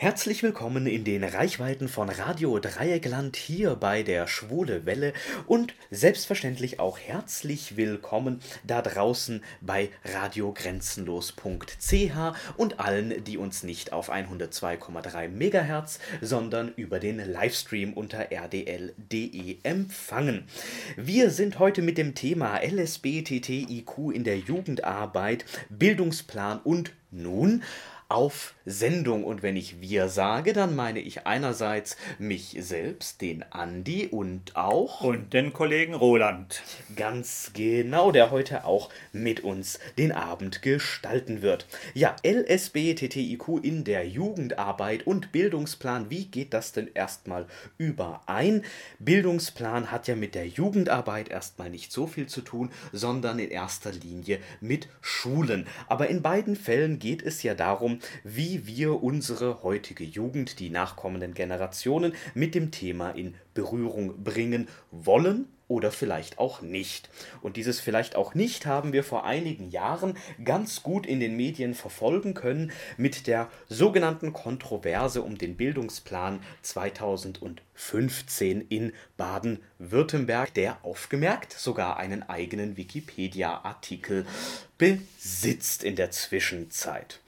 [0.00, 5.12] Herzlich willkommen in den Reichweiten von Radio Dreieckland hier bei der Schwule Welle
[5.46, 11.36] und selbstverständlich auch herzlich willkommen da draußen bei radiogrenzenlos.ch
[12.56, 20.44] und allen, die uns nicht auf 102,3 MHz, sondern über den Livestream unter rdl.de empfangen.
[20.96, 27.62] Wir sind heute mit dem Thema LSBTTIQ in der Jugendarbeit, Bildungsplan und nun
[28.10, 29.24] auf Sendung.
[29.24, 35.00] Und wenn ich wir sage, dann meine ich einerseits mich selbst, den Andi und auch.
[35.02, 36.62] Und den Kollegen Roland.
[36.96, 41.66] Ganz genau, der heute auch mit uns den Abend gestalten wird.
[41.94, 46.10] Ja, LSBTTIQ in der Jugendarbeit und Bildungsplan.
[46.10, 47.46] Wie geht das denn erstmal
[47.78, 48.64] überein?
[48.98, 53.92] Bildungsplan hat ja mit der Jugendarbeit erstmal nicht so viel zu tun, sondern in erster
[53.92, 55.66] Linie mit Schulen.
[55.86, 61.34] Aber in beiden Fällen geht es ja darum, wie wir unsere heutige Jugend, die nachkommenden
[61.34, 67.08] Generationen mit dem Thema in Berührung bringen wollen oder vielleicht auch nicht.
[67.42, 71.74] Und dieses vielleicht auch nicht haben wir vor einigen Jahren ganz gut in den Medien
[71.74, 81.98] verfolgen können mit der sogenannten Kontroverse um den Bildungsplan 2015 in Baden-Württemberg, der aufgemerkt sogar
[81.98, 84.26] einen eigenen Wikipedia-Artikel
[84.76, 87.20] besitzt in der Zwischenzeit.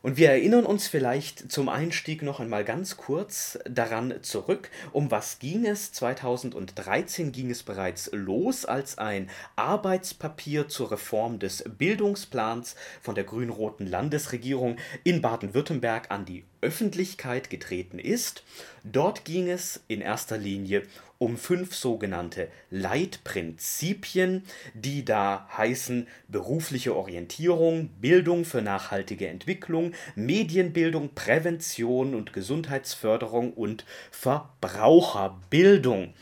[0.00, 5.40] Und wir erinnern uns vielleicht zum Einstieg noch einmal ganz kurz daran zurück, um was
[5.40, 5.92] ging es.
[5.92, 13.86] 2013 ging es bereits los, als ein Arbeitspapier zur Reform des Bildungsplans von der grün-roten
[13.86, 18.44] Landesregierung in Baden-Württemberg an die Öffentlichkeit getreten ist.
[18.84, 27.88] Dort ging es in erster Linie um fünf sogenannte Leitprinzipien, die da heißen berufliche Orientierung,
[28.00, 36.14] Bildung für nachhaltige Entwicklung, Medienbildung, Prävention und Gesundheitsförderung und Verbraucherbildung.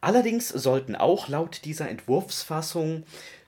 [0.00, 3.04] Allerdings sollten auch laut dieser Entwurfsfassung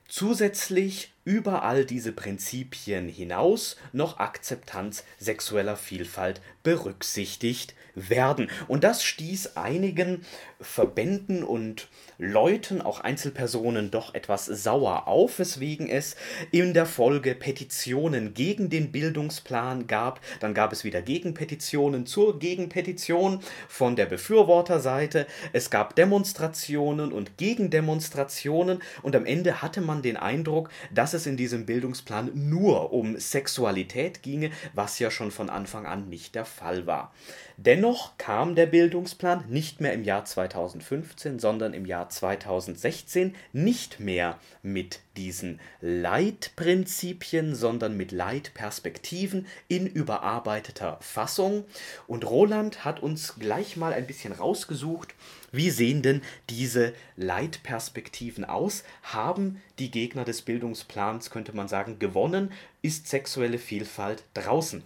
[0.06, 8.48] zusätzlich über all diese Prinzipien hinaus noch Akzeptanz sexueller Vielfalt berücksichtigt werden.
[8.68, 10.24] Und das stieß einigen
[10.60, 11.88] Verbänden und
[12.18, 16.16] Leuten, auch Einzelpersonen, doch etwas sauer auf, weswegen es
[16.52, 20.20] in der Folge Petitionen gegen den Bildungsplan gab.
[20.40, 25.26] Dann gab es wieder Gegenpetitionen zur Gegenpetition von der Befürworterseite.
[25.52, 31.36] Es gab Demonstrationen und Gegendemonstrationen und am Ende hatte man den Eindruck, dass es in
[31.36, 36.86] diesem Bildungsplan nur um Sexualität ginge, was ja schon von Anfang an nicht der Fall
[36.86, 37.12] war.
[37.56, 44.38] Dennoch kam der Bildungsplan nicht mehr im Jahr 2015, sondern im Jahr 2016 nicht mehr
[44.62, 51.64] mit diesen Leitprinzipien, sondern mit Leitperspektiven in überarbeiteter Fassung.
[52.06, 55.14] Und Roland hat uns gleich mal ein bisschen rausgesucht,
[55.52, 58.84] wie sehen denn diese Leitperspektiven aus?
[59.02, 62.52] Haben die Gegner des Bildungsplans, könnte man sagen, gewonnen?
[62.80, 64.82] Ist sexuelle Vielfalt draußen?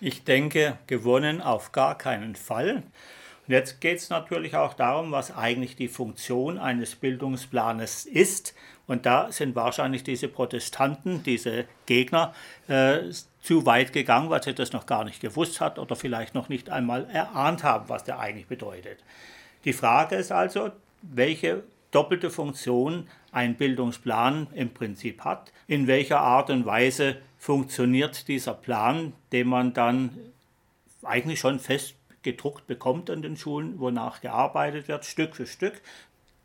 [0.00, 2.84] Ich denke, gewonnen auf gar keinen Fall.
[3.46, 8.54] Und jetzt geht es natürlich auch darum, was eigentlich die Funktion eines Bildungsplanes ist.
[8.86, 12.34] Und da sind wahrscheinlich diese Protestanten, diese Gegner,
[12.68, 13.00] äh,
[13.42, 16.70] zu weit gegangen, weil sie das noch gar nicht gewusst hat oder vielleicht noch nicht
[16.70, 18.98] einmal erahnt haben, was der eigentlich bedeutet.
[19.64, 20.70] Die Frage ist also,
[21.02, 28.54] welche doppelte Funktion ein Bildungsplan im Prinzip hat, in welcher Art und Weise funktioniert dieser
[28.54, 30.10] Plan, den man dann
[31.02, 35.80] eigentlich schon fest gedruckt bekommt an den Schulen, wonach gearbeitet wird, Stück für Stück.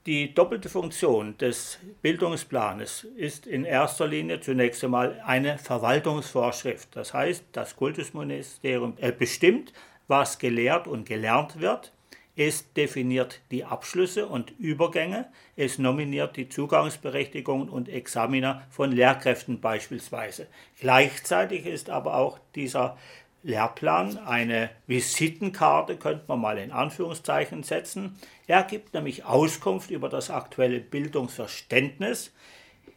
[0.06, 6.96] Die doppelte Funktion des Bildungsplanes ist in erster Linie zunächst einmal eine Verwaltungsvorschrift.
[6.96, 9.74] Das heißt, das Kultusministerium bestimmt,
[10.08, 11.92] was gelehrt und gelernt wird
[12.40, 15.28] es definiert die Abschlüsse und Übergänge.
[15.58, 20.48] Es nominiert die Zugangsberechtigungen und Examiner von Lehrkräften beispielsweise.
[20.80, 22.98] Gleichzeitig ist aber auch dieser
[23.44, 28.18] Lehrplan eine Visitenkarte, könnte man mal in Anführungszeichen setzen.
[28.48, 32.32] Er gibt nämlich Auskunft über das aktuelle Bildungsverständnis.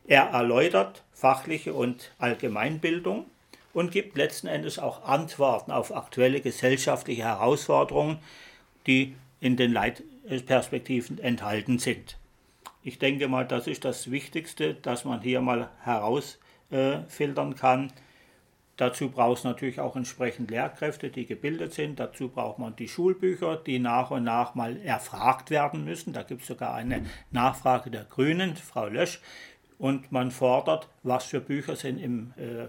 [0.06, 3.26] Er erläutert fachliche und Allgemeinbildung
[3.74, 8.20] und gibt letzten Endes auch Antworten auf aktuelle gesellschaftliche Herausforderungen,
[8.86, 12.16] die in den Leitperspektiven enthalten sind.
[12.84, 17.92] Ich denke mal, das ist das Wichtigste, dass man hier mal herausfiltern kann.
[18.76, 21.98] Dazu braucht es natürlich auch entsprechend Lehrkräfte, die gebildet sind.
[21.98, 26.12] Dazu braucht man die Schulbücher, die nach und nach mal erfragt werden müssen.
[26.12, 29.20] Da gibt es sogar eine Nachfrage der Grünen, Frau Lösch.
[29.76, 32.68] Und man fordert, was für Bücher sind im äh,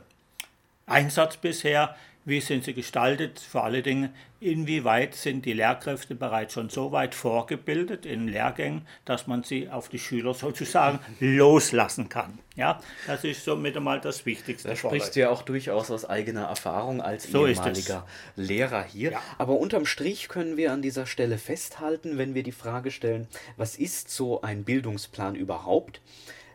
[0.88, 4.10] Einsatz bisher, wie sind sie gestaltet, vor allen Dingen,
[4.40, 9.90] inwieweit sind die Lehrkräfte bereits schon so weit vorgebildet in Lehrgängen, dass man sie auf
[9.90, 12.40] die Schüler sozusagen loslassen kann.
[12.56, 14.70] Ja, das ist somit einmal das Wichtigste.
[14.70, 18.06] Da sprichst du ja auch durchaus aus eigener Erfahrung als so ehemaliger
[18.36, 19.12] Lehrer hier.
[19.14, 19.22] Ja.
[19.38, 23.28] Aber unterm Strich können wir an dieser Stelle festhalten, wenn wir die Frage stellen,
[23.58, 26.02] was ist so ein Bildungsplan überhaupt?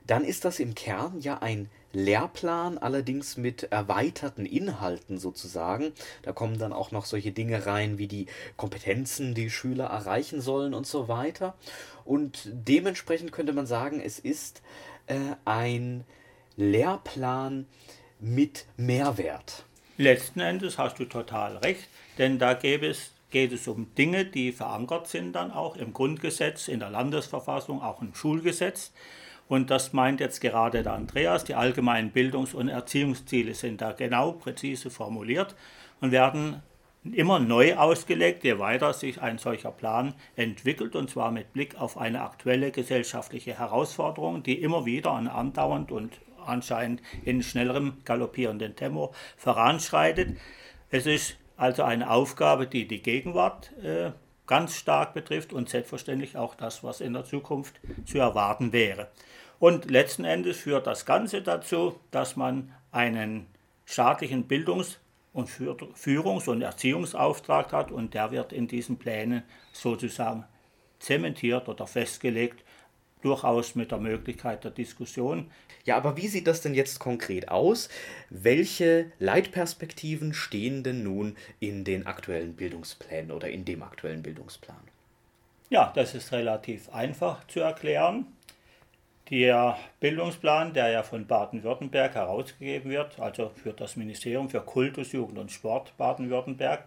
[0.06, 5.93] Dann ist das im Kern ja ein Lehrplan, allerdings mit erweiterten Inhalten sozusagen.
[6.23, 8.26] Da kommen dann auch noch solche Dinge rein wie die
[8.56, 11.55] Kompetenzen, die Schüler erreichen sollen und so weiter.
[12.05, 14.62] Und dementsprechend könnte man sagen, es ist
[15.06, 16.05] äh, ein
[16.56, 17.67] Lehrplan
[18.20, 19.64] mit Mehrwert.
[19.96, 21.88] Letzten Endes hast du total recht,
[22.19, 26.69] denn da gäbe es geht es um Dinge, die verankert sind dann auch im Grundgesetz,
[26.69, 28.93] in der Landesverfassung, auch im Schulgesetz.
[29.49, 31.45] Und das meint jetzt gerade der Andreas.
[31.45, 35.55] Die allgemeinen Bildungs- und Erziehungsziele sind da genau präzise formuliert
[36.00, 36.62] und werden
[37.12, 41.97] immer neu ausgelegt, je weiter sich ein solcher Plan entwickelt, und zwar mit Blick auf
[41.97, 49.12] eine aktuelle gesellschaftliche Herausforderung, die immer wieder an andauernd und anscheinend in schnellerem galoppierenden Tempo
[49.37, 50.37] voranschreitet.
[50.91, 54.12] Es ist also eine Aufgabe, die die Gegenwart äh,
[54.47, 59.09] ganz stark betrifft und selbstverständlich auch das, was in der Zukunft zu erwarten wäre.
[59.58, 63.46] Und letzten Endes führt das Ganze dazu, dass man einen
[63.84, 64.99] staatlichen Bildungs-
[65.32, 70.44] und Führungs- und Erziehungsauftrag hat und der wird in diesen Plänen sozusagen
[70.99, 72.64] zementiert oder festgelegt,
[73.22, 75.50] durchaus mit der Möglichkeit der Diskussion.
[75.84, 77.88] Ja, aber wie sieht das denn jetzt konkret aus?
[78.31, 84.76] Welche Leitperspektiven stehen denn nun in den aktuellen Bildungsplänen oder in dem aktuellen Bildungsplan?
[85.70, 88.26] Ja, das ist relativ einfach zu erklären.
[89.30, 95.38] Der Bildungsplan, der ja von Baden-Württemberg herausgegeben wird, also für das Ministerium für Kultus, Jugend
[95.38, 96.84] und Sport Baden-Württemberg,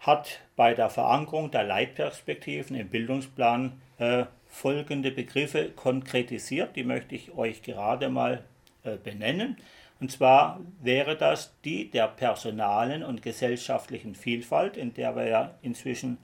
[0.00, 6.76] hat bei der Verankerung der Leitperspektiven im Bildungsplan äh, folgende Begriffe konkretisiert.
[6.76, 8.44] Die möchte ich euch gerade mal
[8.82, 9.56] äh, benennen.
[10.00, 16.18] Und zwar wäre das die der personalen und gesellschaftlichen Vielfalt, in der wir ja inzwischen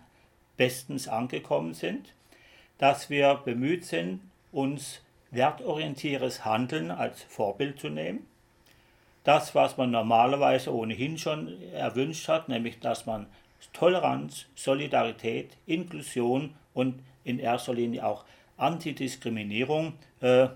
[0.59, 2.13] bestens angekommen sind,
[2.77, 4.21] dass wir bemüht sind,
[4.53, 5.01] uns
[5.31, 8.27] wertorientiertes Handeln als Vorbild zu nehmen.
[9.25, 13.27] Das, was man normalerweise ohnehin schon erwünscht hat, nämlich dass man
[13.73, 18.25] Toleranz, Solidarität, Inklusion und in erster Linie auch
[18.57, 20.49] Antidiskriminierung äh,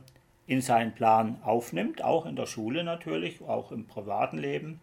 [0.47, 4.81] in seinen Plan aufnimmt, auch in der Schule natürlich, auch im privaten Leben.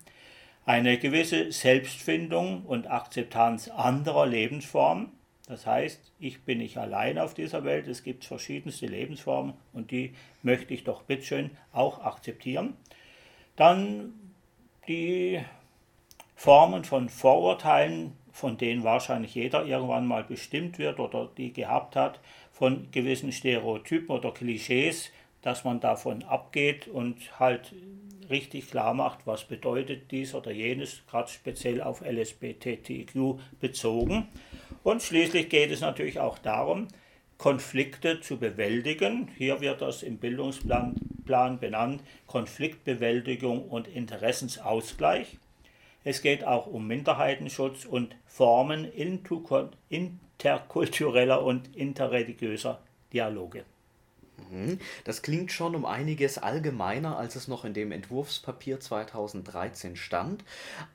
[0.65, 5.11] Eine gewisse Selbstfindung und Akzeptanz anderer Lebensformen,
[5.51, 10.13] das heißt, ich bin nicht allein auf dieser Welt, es gibt verschiedenste Lebensformen und die
[10.43, 12.77] möchte ich doch bitteschön auch akzeptieren.
[13.57, 14.13] Dann
[14.87, 15.41] die
[16.37, 22.21] Formen von Vorurteilen, von denen wahrscheinlich jeder irgendwann mal bestimmt wird oder die gehabt hat,
[22.53, 25.11] von gewissen Stereotypen oder Klischees,
[25.41, 27.73] dass man davon abgeht und halt
[28.29, 34.29] richtig klar macht, was bedeutet dies oder jenes, gerade speziell auf LSBTQ bezogen.
[34.83, 36.87] Und schließlich geht es natürlich auch darum,
[37.37, 39.29] Konflikte zu bewältigen.
[39.37, 40.95] Hier wird das im Bildungsplan
[41.25, 45.37] Plan benannt, Konfliktbewältigung und Interessensausgleich.
[46.03, 48.91] Es geht auch um Minderheitenschutz und Formen
[49.89, 52.81] interkultureller und interreligiöser
[53.13, 53.65] Dialoge.
[54.49, 54.79] Mhm.
[55.03, 60.43] Das klingt schon um einiges allgemeiner, als es noch in dem Entwurfspapier 2013 stand.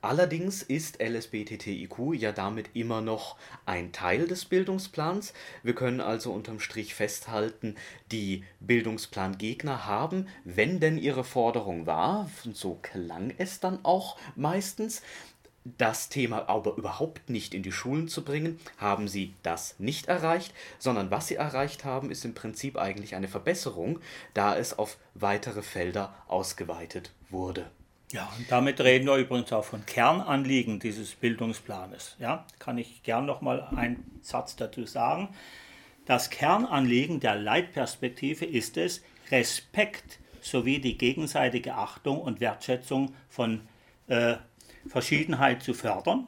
[0.00, 5.32] Allerdings ist LSBTTIQ ja damit immer noch ein Teil des Bildungsplans.
[5.62, 7.76] Wir können also unterm Strich festhalten,
[8.12, 15.02] die Bildungsplangegner haben, wenn denn ihre Forderung war, und so klang es dann auch meistens,
[15.78, 20.54] das Thema aber überhaupt nicht in die Schulen zu bringen, haben sie das nicht erreicht,
[20.78, 24.00] sondern was sie erreicht haben, ist im Prinzip eigentlich eine Verbesserung,
[24.34, 27.70] da es auf weitere Felder ausgeweitet wurde.
[28.12, 32.16] Ja, und damit reden wir übrigens auch von Kernanliegen dieses Bildungsplanes.
[32.20, 35.28] Ja, kann ich gern noch mal einen Satz dazu sagen.
[36.04, 43.62] Das Kernanliegen der Leitperspektive ist es, Respekt sowie die gegenseitige Achtung und Wertschätzung von
[44.06, 44.36] äh,
[44.88, 46.26] Verschiedenheit zu fördern.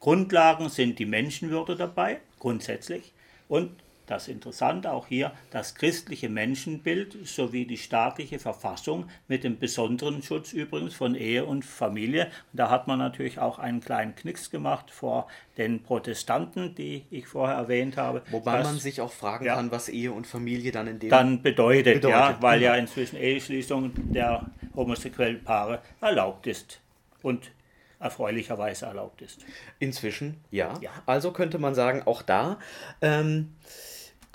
[0.00, 3.12] Grundlagen sind die Menschenwürde dabei, grundsätzlich,
[3.48, 3.70] und
[4.06, 10.52] das Interessante auch hier, das christliche Menschenbild sowie die staatliche Verfassung mit dem besonderen Schutz
[10.52, 12.30] übrigens von Ehe und Familie.
[12.52, 15.26] Da hat man natürlich auch einen kleinen Knicks gemacht vor
[15.58, 18.22] den Protestanten, die ich vorher erwähnt habe.
[18.30, 21.10] Wobei dass, man sich auch fragen ja, kann, was Ehe und Familie dann in dem
[21.10, 26.80] dann bedeutet, bedeutet ja, weil ja inzwischen Eheschließung der homosexuellen Paare erlaubt ist.
[27.22, 27.50] Und
[27.98, 29.44] erfreulicherweise erlaubt ist.
[29.78, 30.74] Inzwischen, ja.
[30.80, 30.90] ja.
[31.06, 32.58] Also könnte man sagen, auch da
[33.00, 33.54] ähm,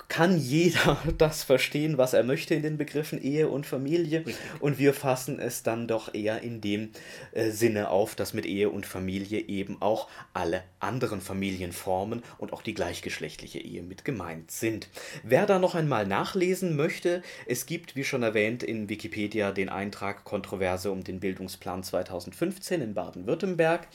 [0.08, 4.20] kann jeder das verstehen, was er möchte in den Begriffen Ehe und Familie.
[4.20, 4.36] Richtig.
[4.60, 6.90] Und wir fassen es dann doch eher in dem
[7.32, 12.62] äh, Sinne auf, dass mit Ehe und Familie eben auch alle anderen Familienformen und auch
[12.62, 14.88] die gleichgeschlechtliche Ehe mit gemeint sind.
[15.22, 20.24] Wer da noch einmal nachlesen möchte, es gibt, wie schon erwähnt, in Wikipedia den Eintrag
[20.24, 23.88] Kontroverse um den Bildungsplan 2015 in Baden-Württemberg.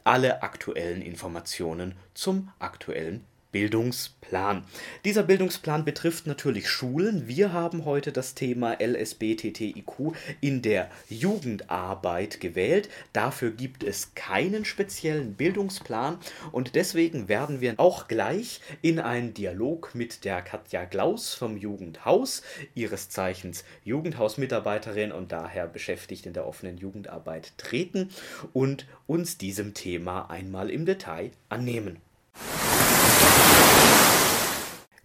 [0.05, 4.65] alle aktuellen Informationen zum aktuellen Bildungsplan.
[5.05, 7.27] Dieser Bildungsplan betrifft natürlich Schulen.
[7.27, 12.89] Wir haben heute das Thema LSBTTIQ in der Jugendarbeit gewählt.
[13.13, 16.19] Dafür gibt es keinen speziellen Bildungsplan
[16.53, 22.43] und deswegen werden wir auch gleich in einen Dialog mit der Katja Glaus vom Jugendhaus,
[22.75, 28.11] ihres Zeichens Jugendhausmitarbeiterin und daher beschäftigt in der offenen Jugendarbeit, treten
[28.53, 31.99] und uns diesem Thema einmal im Detail annehmen.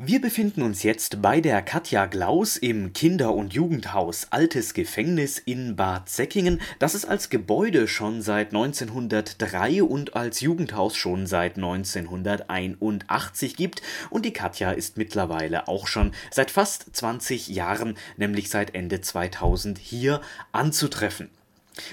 [0.03, 5.75] Wir befinden uns jetzt bei der Katja Glaus im Kinder- und Jugendhaus Altes Gefängnis in
[5.75, 13.55] Bad Säckingen, das es als Gebäude schon seit 1903 und als Jugendhaus schon seit 1981
[13.55, 13.83] gibt.
[14.09, 19.77] Und die Katja ist mittlerweile auch schon seit fast 20 Jahren, nämlich seit Ende 2000,
[19.77, 21.29] hier anzutreffen.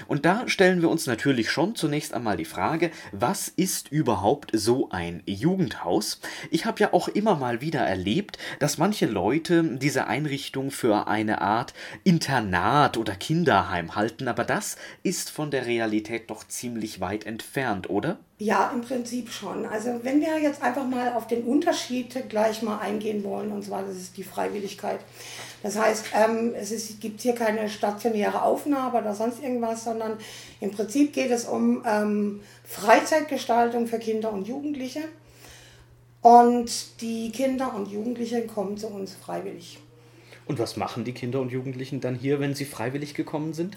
[0.07, 4.89] Und da stellen wir uns natürlich schon zunächst einmal die Frage, was ist überhaupt so
[4.89, 6.19] ein Jugendhaus?
[6.51, 11.41] Ich habe ja auch immer mal wieder erlebt, dass manche Leute diese Einrichtung für eine
[11.41, 17.89] Art Internat oder Kinderheim halten, aber das ist von der Realität doch ziemlich weit entfernt,
[17.89, 18.19] oder?
[18.41, 19.65] Ja, im Prinzip schon.
[19.65, 23.83] Also wenn wir jetzt einfach mal auf den Unterschied gleich mal eingehen wollen, und zwar
[23.83, 25.01] das ist die Freiwilligkeit.
[25.61, 30.17] Das heißt, ähm, es ist, gibt hier keine stationäre Aufnahme oder sonst irgendwas, sondern
[30.61, 35.01] im Prinzip geht es um ähm, Freizeitgestaltung für Kinder und Jugendliche.
[36.21, 39.79] Und die Kinder und Jugendlichen kommen zu uns freiwillig.
[40.45, 43.75] Und was machen die Kinder und Jugendlichen dann hier, wenn sie freiwillig gekommen sind?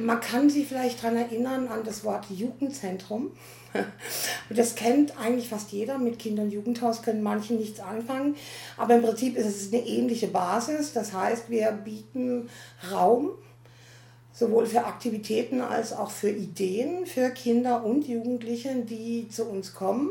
[0.00, 3.32] Man kann sie vielleicht daran erinnern an das Wort Jugendzentrum.
[4.50, 5.96] Das kennt eigentlich fast jeder.
[5.98, 8.34] Mit Kinder- und Jugendhaus können manche nichts anfangen.
[8.76, 10.92] Aber im Prinzip ist es eine ähnliche Basis.
[10.92, 12.48] Das heißt, wir bieten
[12.90, 13.30] Raum
[14.32, 20.10] sowohl für Aktivitäten als auch für Ideen für Kinder und Jugendliche, die zu uns kommen,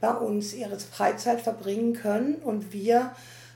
[0.00, 2.34] bei uns ihre Freizeit verbringen können.
[2.36, 3.12] Und wir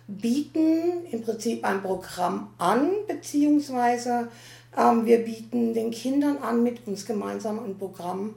[0.07, 4.29] bieten im Prinzip ein Programm an, beziehungsweise
[4.77, 8.35] wir bieten den Kindern an, mit uns gemeinsam ein Programm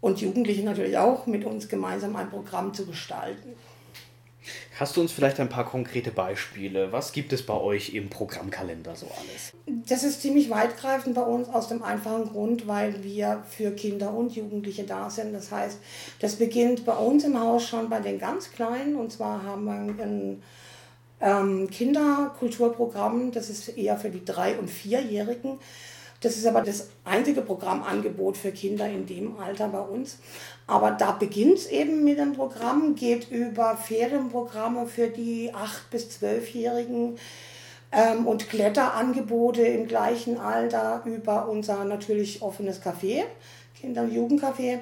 [0.00, 3.54] und Jugendliche natürlich auch, mit uns gemeinsam ein Programm zu gestalten.
[4.78, 6.90] Hast du uns vielleicht ein paar konkrete Beispiele?
[6.90, 9.52] Was gibt es bei euch im Programmkalender so alles?
[9.86, 14.34] Das ist ziemlich weitgreifend bei uns aus dem einfachen Grund, weil wir für Kinder und
[14.34, 15.32] Jugendliche da sind.
[15.34, 15.78] Das heißt,
[16.20, 18.96] das beginnt bei uns im Haus schon bei den ganz Kleinen.
[18.96, 20.42] Und zwar haben wir ein
[21.22, 25.58] ähm, Kinderkulturprogramm, das ist eher für die Drei- und Vierjährigen.
[26.20, 30.18] Das ist aber das einzige Programmangebot für Kinder in dem Alter bei uns.
[30.68, 36.20] Aber da beginnt es eben mit dem Programm, geht über Ferienprogramme für die 8- bis
[36.20, 37.18] 12-Jährigen
[37.90, 43.24] ähm, und Kletterangebote im gleichen Alter über unser natürlich offenes Café,
[43.80, 44.78] Kinder- und Jugendcafé,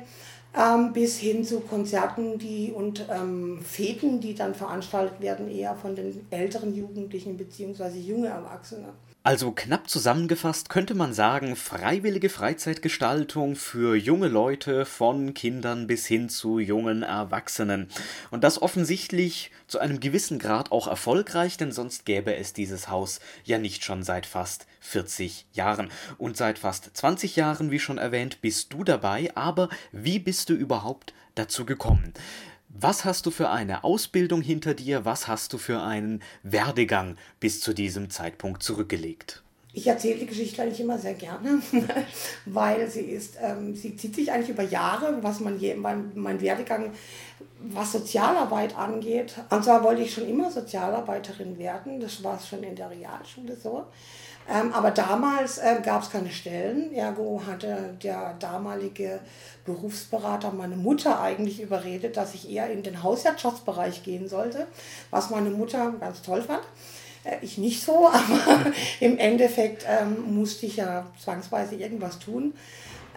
[0.56, 5.94] ähm, bis hin zu Konzerten die, und ähm, Feten, die dann veranstaltet werden, eher von
[5.94, 7.98] den älteren Jugendlichen bzw.
[7.98, 8.92] junge Erwachsene.
[9.22, 16.30] Also knapp zusammengefasst könnte man sagen, freiwillige Freizeitgestaltung für junge Leute von Kindern bis hin
[16.30, 17.88] zu jungen Erwachsenen.
[18.30, 23.20] Und das offensichtlich zu einem gewissen Grad auch erfolgreich, denn sonst gäbe es dieses Haus
[23.44, 25.90] ja nicht schon seit fast 40 Jahren.
[26.16, 30.54] Und seit fast 20 Jahren, wie schon erwähnt, bist du dabei, aber wie bist du
[30.54, 32.14] überhaupt dazu gekommen?
[32.72, 35.04] Was hast du für eine Ausbildung hinter dir?
[35.04, 39.42] Was hast du für einen Werdegang bis zu diesem Zeitpunkt zurückgelegt?
[39.72, 41.60] Ich erzähle die Geschichte eigentlich immer sehr gerne,
[42.46, 46.40] weil sie ist, ähm, sie zieht sich eigentlich über Jahre, was man je, mein, mein
[46.40, 46.92] Werdegang,
[47.60, 49.34] was Sozialarbeit angeht.
[49.50, 53.84] Und zwar wollte ich schon immer Sozialarbeiterin werden, das war schon in der Realschule so.
[54.50, 59.20] Ähm, aber damals äh, gab es keine Stellen, ergo hatte der damalige
[59.64, 64.66] Berufsberater meine Mutter eigentlich überredet, dass ich eher in den Hauswirtschaftsbereich gehen sollte,
[65.10, 66.62] was meine Mutter ganz toll fand.
[67.22, 72.54] Äh, ich nicht so, aber im Endeffekt ähm, musste ich ja zwangsweise irgendwas tun.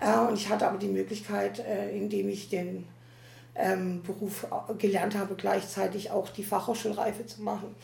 [0.01, 2.85] Äh, und ich hatte aber die Möglichkeit, äh, indem ich den
[3.55, 4.45] ähm, Beruf
[4.77, 7.75] gelernt habe, gleichzeitig auch die Fachhochschulreife zu machen.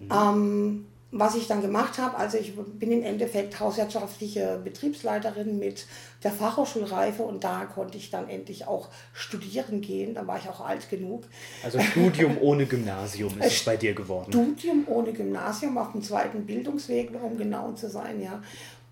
[0.00, 0.08] Mhm.
[0.12, 5.86] Ähm, was ich dann gemacht habe, also ich bin im Endeffekt hauswirtschaftliche Betriebsleiterin mit
[6.24, 10.14] der Fachhochschulreife und da konnte ich dann endlich auch studieren gehen.
[10.14, 11.22] Da war ich auch alt genug.
[11.62, 14.32] Also Studium ohne Gymnasium ist es bei dir geworden.
[14.32, 18.42] Studium ohne Gymnasium auf dem zweiten Bildungsweg, um genau zu sein, ja.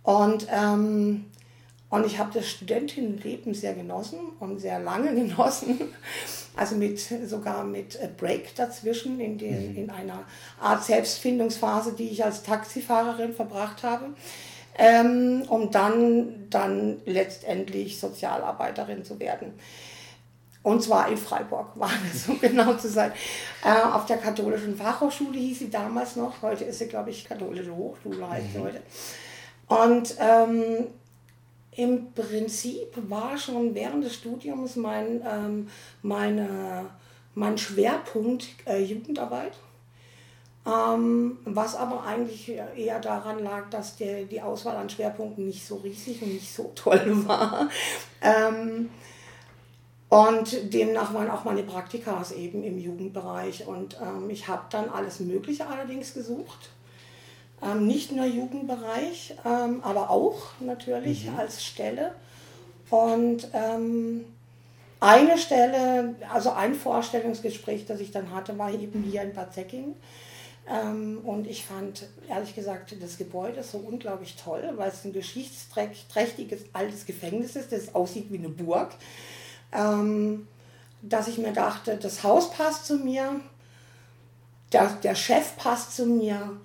[0.05, 1.25] Und, ähm,
[1.91, 5.81] und ich habe das Studentinnenleben sehr genossen und sehr lange genossen.
[6.55, 9.77] Also mit, sogar mit Break dazwischen in, den, mhm.
[9.77, 10.25] in einer
[10.61, 14.07] Art Selbstfindungsphase, die ich als Taxifahrerin verbracht habe.
[14.79, 19.53] Ähm, um dann, dann letztendlich Sozialarbeiterin zu werden.
[20.63, 23.13] Und zwar in Freiburg, war es, um genau zu sein.
[23.65, 26.41] Äh, auf der katholischen Fachhochschule hieß sie damals noch.
[26.43, 28.65] Heute ist sie, glaube ich, katholische Hochschule heißt sie mhm.
[28.65, 28.83] heute.
[29.69, 30.87] Und ähm,
[31.75, 35.69] im Prinzip war schon während des Studiums mein, ähm,
[36.03, 36.91] meine,
[37.35, 39.53] mein Schwerpunkt äh, Jugendarbeit.
[40.65, 45.77] Ähm, was aber eigentlich eher daran lag, dass der, die Auswahl an Schwerpunkten nicht so
[45.77, 47.69] riesig und nicht so toll war.
[48.21, 48.91] Ähm,
[50.09, 53.67] und demnach waren auch meine Praktikas eben im Jugendbereich.
[53.67, 56.69] Und ähm, ich habe dann alles Mögliche allerdings gesucht.
[57.63, 61.39] Ähm, nicht nur Jugendbereich, ähm, aber auch natürlich mhm.
[61.39, 62.13] als Stelle.
[62.91, 64.25] Und ähm,
[65.01, 69.95] eine Stelle, also ein Vorstellungsgespräch, das ich dann hatte, war eben hier in Bad Säckingen.
[70.69, 76.63] Ähm, und ich fand, ehrlich gesagt, das Gebäude so unglaublich toll, weil es ein geschichtsträchtiges
[76.73, 78.91] altes Gefängnis ist, das aussieht wie eine Burg.
[79.73, 80.47] Ähm,
[81.01, 83.41] dass ich mir dachte, das Haus passt zu mir,
[84.73, 86.61] der, der Chef passt zu mir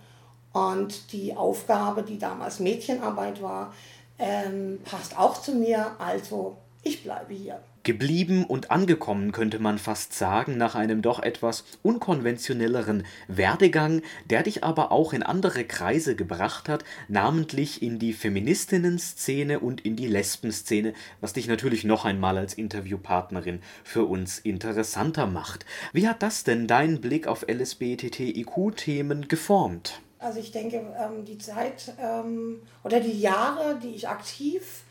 [0.57, 3.73] und die Aufgabe, die damals Mädchenarbeit war,
[4.19, 5.91] ähm, passt auch zu mir.
[5.99, 7.59] Also ich bleibe hier.
[7.83, 14.65] Geblieben und angekommen könnte man fast sagen, nach einem doch etwas unkonventionelleren Werdegang, der dich
[14.65, 20.93] aber auch in andere Kreise gebracht hat, namentlich in die Feministinnen-Szene und in die Lesben-Szene,
[21.21, 25.65] was dich natürlich noch einmal als Interviewpartnerin für uns interessanter macht.
[25.93, 30.01] Wie hat das denn deinen Blick auf LSBTTIQ-Themen geformt?
[30.19, 34.81] Also ich denke, ähm, die Zeit ähm, oder die Jahre, die ich aktiv,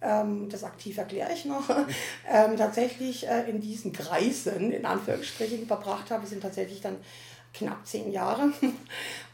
[0.00, 1.68] ähm, das aktiv erkläre ich noch,
[2.56, 6.96] tatsächlich äh, in diesen Kreisen, in Anführungsstrichen, verbracht habe, sind tatsächlich dann
[7.54, 8.52] knapp zehn Jahre.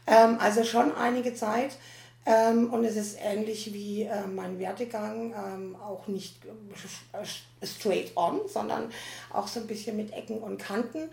[0.07, 1.77] Also schon einige Zeit.
[2.25, 5.33] Und es ist ähnlich wie äh, mein Werdegang,
[5.83, 8.91] auch nicht äh, straight on, sondern
[9.33, 11.09] auch so ein bisschen mit Ecken und Kanten.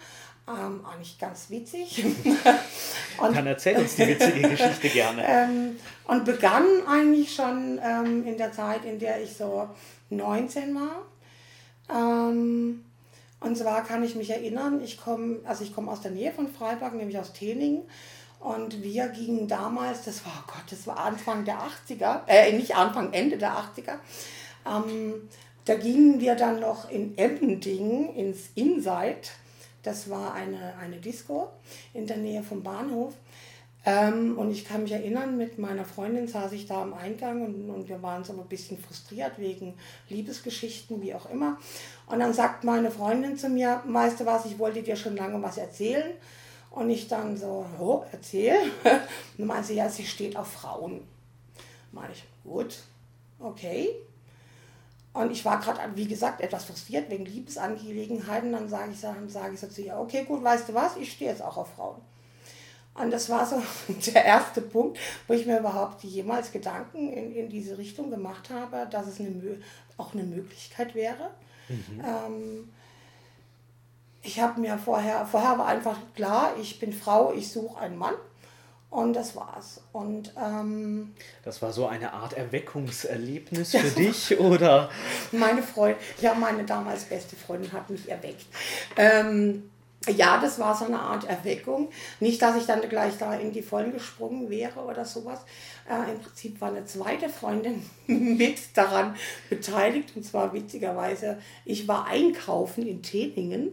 [0.48, 2.04] Ähm, eigentlich ganz witzig.
[3.18, 5.24] und, Dann erzähl uns die witzige Geschichte gerne.
[5.28, 5.76] ähm,
[6.06, 9.68] und begann eigentlich schon ähm, in der Zeit, in der ich so
[10.10, 11.02] 19 war.
[11.88, 12.84] Ähm,
[13.38, 16.94] und zwar kann ich mich erinnern, ich komme also komm aus der Nähe von Freiburg,
[16.94, 17.82] nämlich aus Teningen.
[18.40, 22.74] Und wir gingen damals, das war, oh Gott, das war Anfang der 80er, äh, nicht
[22.74, 23.98] Anfang, Ende der 80er.
[24.66, 25.28] Ähm,
[25.64, 29.28] da gingen wir dann noch in Emmendingen ins Inside
[29.82, 31.50] das war eine, eine Disco
[31.92, 33.14] in der Nähe vom Bahnhof.
[33.84, 37.68] Ähm, und ich kann mich erinnern, mit meiner Freundin saß ich da am Eingang und,
[37.68, 39.74] und wir waren so ein bisschen frustriert wegen
[40.08, 41.58] Liebesgeschichten, wie auch immer.
[42.06, 45.42] Und dann sagt meine Freundin zu mir, weißt du was, ich wollte dir schon lange
[45.42, 46.12] was erzählen.
[46.70, 48.56] Und ich dann so, oh, erzähl.
[49.38, 51.02] Und meinte sie, ja, sie steht auf Frauen.
[51.90, 52.78] Meine ich, gut,
[53.38, 53.90] okay.
[55.12, 58.52] Und ich war gerade, wie gesagt, etwas frustriert wegen Liebesangelegenheiten.
[58.52, 61.12] Dann sage ich, dann sage ich so zu ihr, okay, gut, weißt du was, ich
[61.12, 62.00] stehe jetzt auch auf Frauen.
[62.94, 63.62] Und das war so
[64.12, 68.86] der erste Punkt, wo ich mir überhaupt jemals Gedanken in, in diese Richtung gemacht habe,
[68.90, 69.58] dass es eine,
[69.96, 71.30] auch eine Möglichkeit wäre.
[71.68, 72.04] Mhm.
[72.04, 72.72] Ähm,
[74.22, 78.14] ich habe mir vorher, vorher war einfach klar, ich bin Frau, ich suche einen Mann.
[78.92, 79.80] Und das war's.
[79.92, 81.14] Und ähm,
[81.46, 84.90] das war so eine Art Erweckungserlebnis für dich, oder?
[85.32, 88.44] Meine Freundin, ja, meine damals beste Freundin hat mich erweckt.
[88.98, 89.70] Ähm,
[90.14, 91.88] ja, das war so eine Art Erweckung.
[92.20, 95.40] Nicht, dass ich dann gleich da in die Vollen gesprungen wäre oder sowas.
[95.88, 99.16] Äh, Im Prinzip war eine zweite Freundin mit daran
[99.48, 100.12] beteiligt.
[100.14, 103.70] Und zwar witzigerweise, ich war einkaufen in Teningen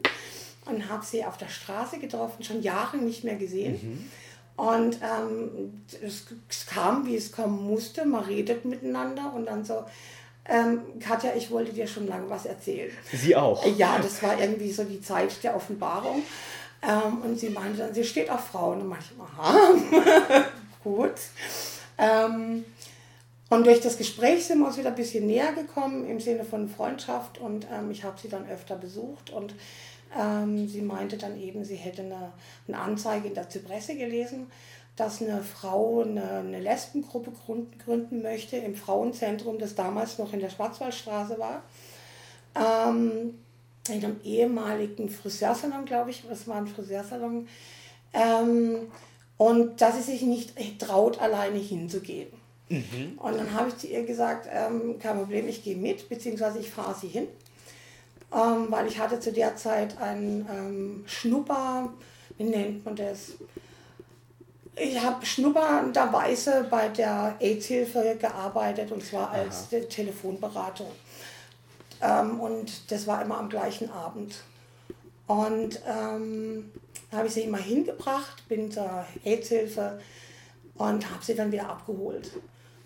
[0.64, 3.74] und habe sie auf der Straße getroffen, schon Jahre nicht mehr gesehen.
[3.74, 4.12] Mhm.
[4.60, 8.06] Und ähm, es, es, kam, wie es kommen musste.
[8.06, 9.86] Man redet miteinander und dann so,
[10.46, 12.92] ähm, Katja, ich wollte dir schon lange was erzählen.
[13.14, 13.66] Sie auch?
[13.78, 16.24] Ja, das war irgendwie so die Zeit der Offenbarung.
[16.82, 18.82] Ähm, und sie meinte dann, sie steht auf Frauen.
[18.82, 19.74] Und manchmal, aha,
[20.84, 21.14] gut.
[21.98, 22.66] Ähm,
[23.50, 26.70] Und durch das Gespräch sind wir uns wieder ein bisschen näher gekommen im Sinne von
[26.70, 29.56] Freundschaft und ähm, ich habe sie dann öfter besucht und
[30.18, 32.32] ähm, sie meinte dann eben, sie hätte eine,
[32.68, 34.48] eine Anzeige in der Zypresse gelesen,
[34.96, 37.32] dass eine Frau eine, eine Lesbengruppe
[37.86, 41.64] gründen möchte im Frauenzentrum, das damals noch in der Schwarzwaldstraße war.
[42.56, 43.36] Ähm,
[43.88, 47.48] in einem ehemaligen Friseursalon, glaube ich, das war ein Friseursalon.
[48.14, 48.92] Ähm,
[49.38, 52.30] und dass sie sich nicht traut, alleine hinzugehen.
[52.68, 53.18] Mhm.
[53.18, 56.70] Und dann habe ich zu ihr gesagt, ähm, kein Problem, ich gehe mit, beziehungsweise ich
[56.70, 57.28] fahre sie hin.
[58.32, 61.90] Ähm, weil ich hatte zu der Zeit einen ähm, Schnupper,
[62.38, 63.32] wie nennt man das?
[64.76, 69.82] Ich habe schnupperderweise bei der AIDS-Hilfe gearbeitet und zwar als Aha.
[69.90, 70.92] Telefonberatung.
[72.02, 74.44] Ähm, und das war immer am gleichen Abend.
[75.28, 76.72] Und ähm,
[77.12, 80.00] da habe ich sie immer hingebracht, bin zur AIDS-Hilfe
[80.76, 82.32] und habe sie dann wieder abgeholt.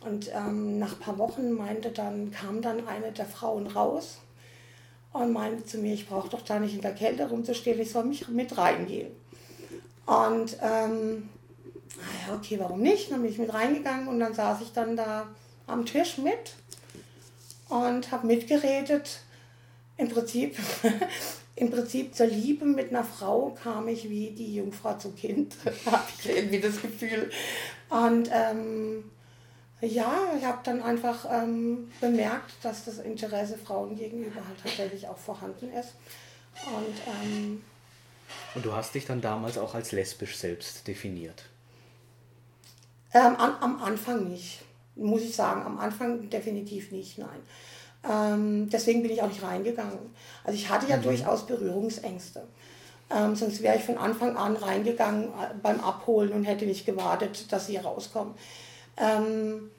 [0.01, 4.19] Und ähm, nach ein paar Wochen meinte dann, kam dann eine der Frauen raus
[5.13, 8.05] und meinte zu mir, ich brauche doch da nicht in der Kälte rumzustehen, ich soll
[8.05, 9.11] mich mit reingehen.
[10.05, 11.29] Und ähm,
[12.33, 13.11] okay, warum nicht?
[13.11, 15.27] Dann bin ich mit reingegangen und dann saß ich dann da
[15.67, 16.55] am Tisch mit
[17.69, 19.21] und habe mitgeredet.
[19.97, 20.57] Im Prinzip,
[21.55, 26.03] Im Prinzip zur Liebe mit einer Frau kam ich wie die Jungfrau zum Kind, habe
[26.19, 27.29] ich irgendwie das Gefühl.
[27.89, 29.03] Und ähm,
[29.85, 35.17] ja, ich habe dann einfach ähm, bemerkt, dass das Interesse Frauen gegenüber halt tatsächlich auch
[35.17, 35.93] vorhanden ist.
[36.67, 37.63] Und, ähm,
[38.55, 41.43] und du hast dich dann damals auch als lesbisch selbst definiert?
[43.13, 44.61] Ähm, am, am Anfang nicht,
[44.95, 45.63] muss ich sagen.
[45.63, 47.41] Am Anfang definitiv nicht, nein.
[48.09, 49.99] Ähm, deswegen bin ich auch nicht reingegangen.
[50.43, 51.03] Also ich hatte ja mhm.
[51.03, 52.47] durchaus Berührungsängste.
[53.09, 57.51] Ähm, sonst wäre ich von Anfang an reingegangen äh, beim Abholen und hätte nicht gewartet,
[57.51, 58.33] dass sie rauskommen.
[58.97, 59.71] Ähm,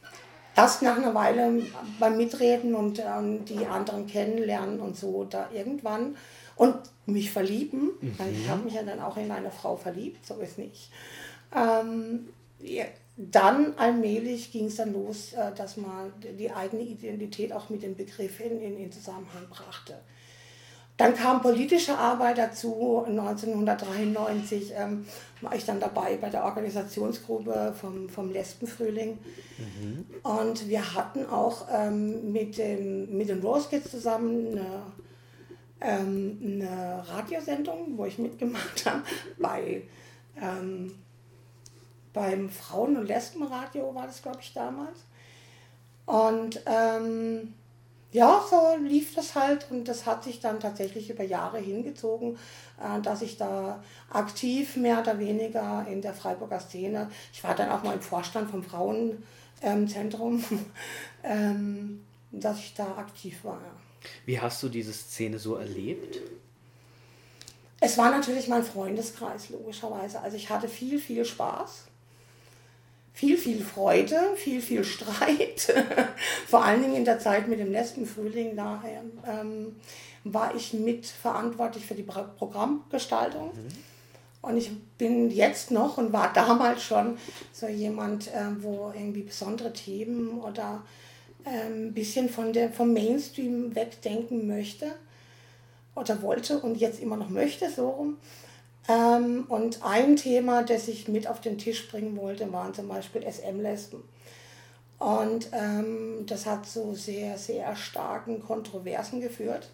[0.56, 1.62] erst nach einer Weile
[1.98, 6.16] beim Mitreden und ähm, die anderen kennenlernen und so, da irgendwann
[6.56, 8.18] und mich verlieben, mhm.
[8.18, 10.90] weil ich habe mich ja dann auch in eine Frau verliebt, so ist nicht.
[11.54, 12.28] Ähm,
[12.60, 12.84] ja,
[13.16, 17.94] dann allmählich ging es dann los, äh, dass man die eigene Identität auch mit dem
[17.94, 19.94] Begriff in, in, in Zusammenhang brachte.
[20.96, 23.04] Dann kam politische Arbeit dazu.
[23.06, 25.04] 1993 ähm,
[25.40, 29.18] war ich dann dabei bei der Organisationsgruppe vom, vom Lesbenfrühling.
[29.58, 30.06] Mhm.
[30.22, 34.82] Und wir hatten auch ähm, mit, dem, mit den Rose Kids zusammen eine,
[35.80, 39.02] ähm, eine Radiosendung, wo ich mitgemacht habe,
[39.38, 39.82] bei,
[40.40, 40.94] ähm,
[42.12, 45.00] beim Frauen- und Lesbenradio war das, glaube ich, damals.
[46.06, 47.54] Und ähm,
[48.14, 52.38] ja, so lief das halt und das hat sich dann tatsächlich über Jahre hingezogen,
[52.80, 57.70] äh, dass ich da aktiv mehr oder weniger in der Freiburger Szene, ich war dann
[57.70, 60.44] auch mal im Vorstand vom Frauenzentrum,
[61.24, 63.60] ähm, dass ich da aktiv war.
[64.26, 66.20] Wie hast du diese Szene so erlebt?
[67.80, 70.20] Es war natürlich mein Freundeskreis, logischerweise.
[70.20, 71.86] Also ich hatte viel, viel Spaß
[73.14, 75.72] viel, viel Freude, viel, viel Streit.
[76.48, 79.76] Vor allen Dingen in der Zeit mit dem Lesbenfrühling, daher ähm,
[80.24, 83.46] war ich mitverantwortlich für die Programmgestaltung.
[83.54, 83.68] Mhm.
[84.42, 87.16] Und ich bin jetzt noch und war damals schon
[87.52, 90.82] so jemand, äh, wo irgendwie besondere Themen oder
[91.44, 94.86] äh, ein bisschen von der, vom Mainstream wegdenken möchte
[95.94, 98.16] oder wollte und jetzt immer noch möchte, so rum.
[98.88, 103.22] Ähm, und ein Thema, das ich mit auf den Tisch bringen wollte, waren zum Beispiel
[103.22, 104.02] SM-Lesben.
[104.98, 109.70] Und ähm, das hat zu sehr, sehr starken Kontroversen geführt.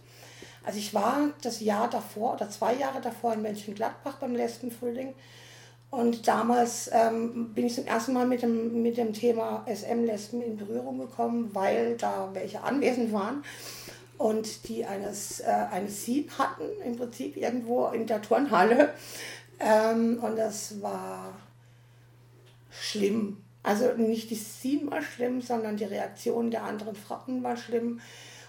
[0.64, 5.14] Also ich war das Jahr davor oder zwei Jahre davor in Mönchengladbach beim Lesbenfrühling.
[5.90, 10.57] Und damals ähm, bin ich zum ersten Mal mit dem, mit dem Thema SM-Lesben in
[10.57, 13.42] Berührung gekommen, weil da welche anwesend waren
[14.20, 18.92] und die eines, äh, eine Scene hatten, im Prinzip irgendwo in der Turnhalle.
[19.59, 21.33] Ähm, und das war
[22.70, 23.38] schlimm.
[23.62, 28.02] Also nicht die Scene war schlimm, sondern die Reaktion der anderen Frauen war schlimm.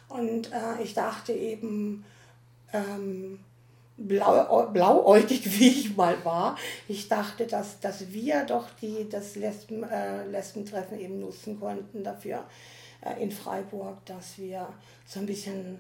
[0.10, 2.04] Und äh, ich dachte eben,
[2.74, 3.40] ähm,
[3.96, 6.58] blau, blauäugig wie ich mal war,
[6.90, 12.40] ich dachte, dass, dass wir doch die, das Lesben, äh, Lesbentreffen eben nutzen konnten dafür,
[12.40, 12.81] äh,
[13.20, 14.68] in Freiburg, dass wir
[15.06, 15.80] so ein bisschen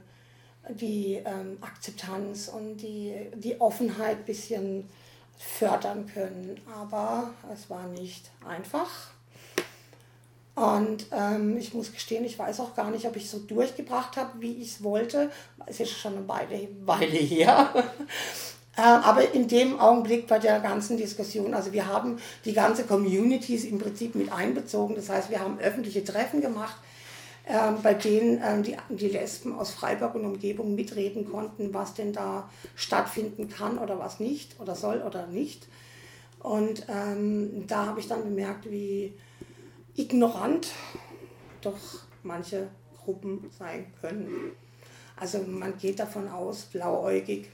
[0.69, 4.89] die ähm, Akzeptanz und die, die Offenheit ein bisschen
[5.37, 6.59] fördern können.
[6.73, 8.89] Aber es war nicht einfach.
[10.53, 14.41] Und ähm, ich muss gestehen, ich weiß auch gar nicht, ob ich so durchgebracht habe,
[14.41, 15.31] wie ich es wollte.
[15.65, 17.73] Es ist schon eine Weile, Weile her.
[18.77, 23.65] Äh, aber in dem Augenblick bei der ganzen Diskussion, also wir haben die ganze Communities
[23.65, 24.95] im Prinzip mit einbezogen.
[24.95, 26.77] Das heißt, wir haben öffentliche Treffen gemacht,
[27.83, 32.49] bei denen ähm, die, die Lesben aus Freiburg und Umgebung mitreden konnten, was denn da
[32.75, 35.67] stattfinden kann oder was nicht oder soll oder nicht.
[36.39, 39.13] Und ähm, da habe ich dann bemerkt, wie
[39.95, 40.69] ignorant
[41.61, 41.77] doch
[42.23, 42.67] manche
[43.03, 44.51] Gruppen sein können.
[45.15, 47.49] Also man geht davon aus, blauäugig,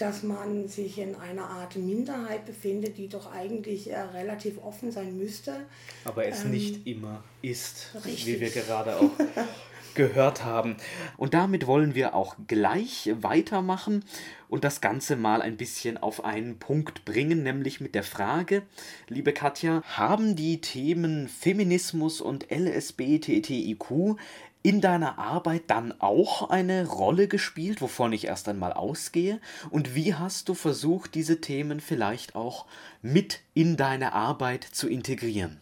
[0.00, 5.16] dass man sich in einer Art Minderheit befindet, die doch eigentlich äh, relativ offen sein
[5.16, 5.66] müsste.
[6.04, 8.26] Aber es ähm, nicht immer ist, richtig.
[8.26, 9.10] wie wir gerade auch
[9.94, 10.76] gehört haben.
[11.16, 14.04] Und damit wollen wir auch gleich weitermachen
[14.48, 18.62] und das Ganze mal ein bisschen auf einen Punkt bringen, nämlich mit der Frage,
[19.08, 24.16] liebe Katja, haben die Themen Feminismus und LSBTTIQ
[24.68, 29.40] in deiner Arbeit dann auch eine Rolle gespielt, wovon ich erst einmal ausgehe?
[29.70, 32.66] Und wie hast du versucht, diese Themen vielleicht auch
[33.00, 35.58] mit in deine Arbeit zu integrieren?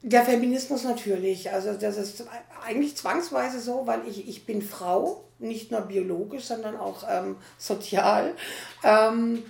[0.00, 1.52] Der Feminismus natürlich.
[1.52, 2.24] Also das ist
[2.66, 8.34] eigentlich zwangsweise so, weil ich, ich bin Frau, nicht nur biologisch, sondern auch ähm, sozial.
[8.82, 9.42] Ähm,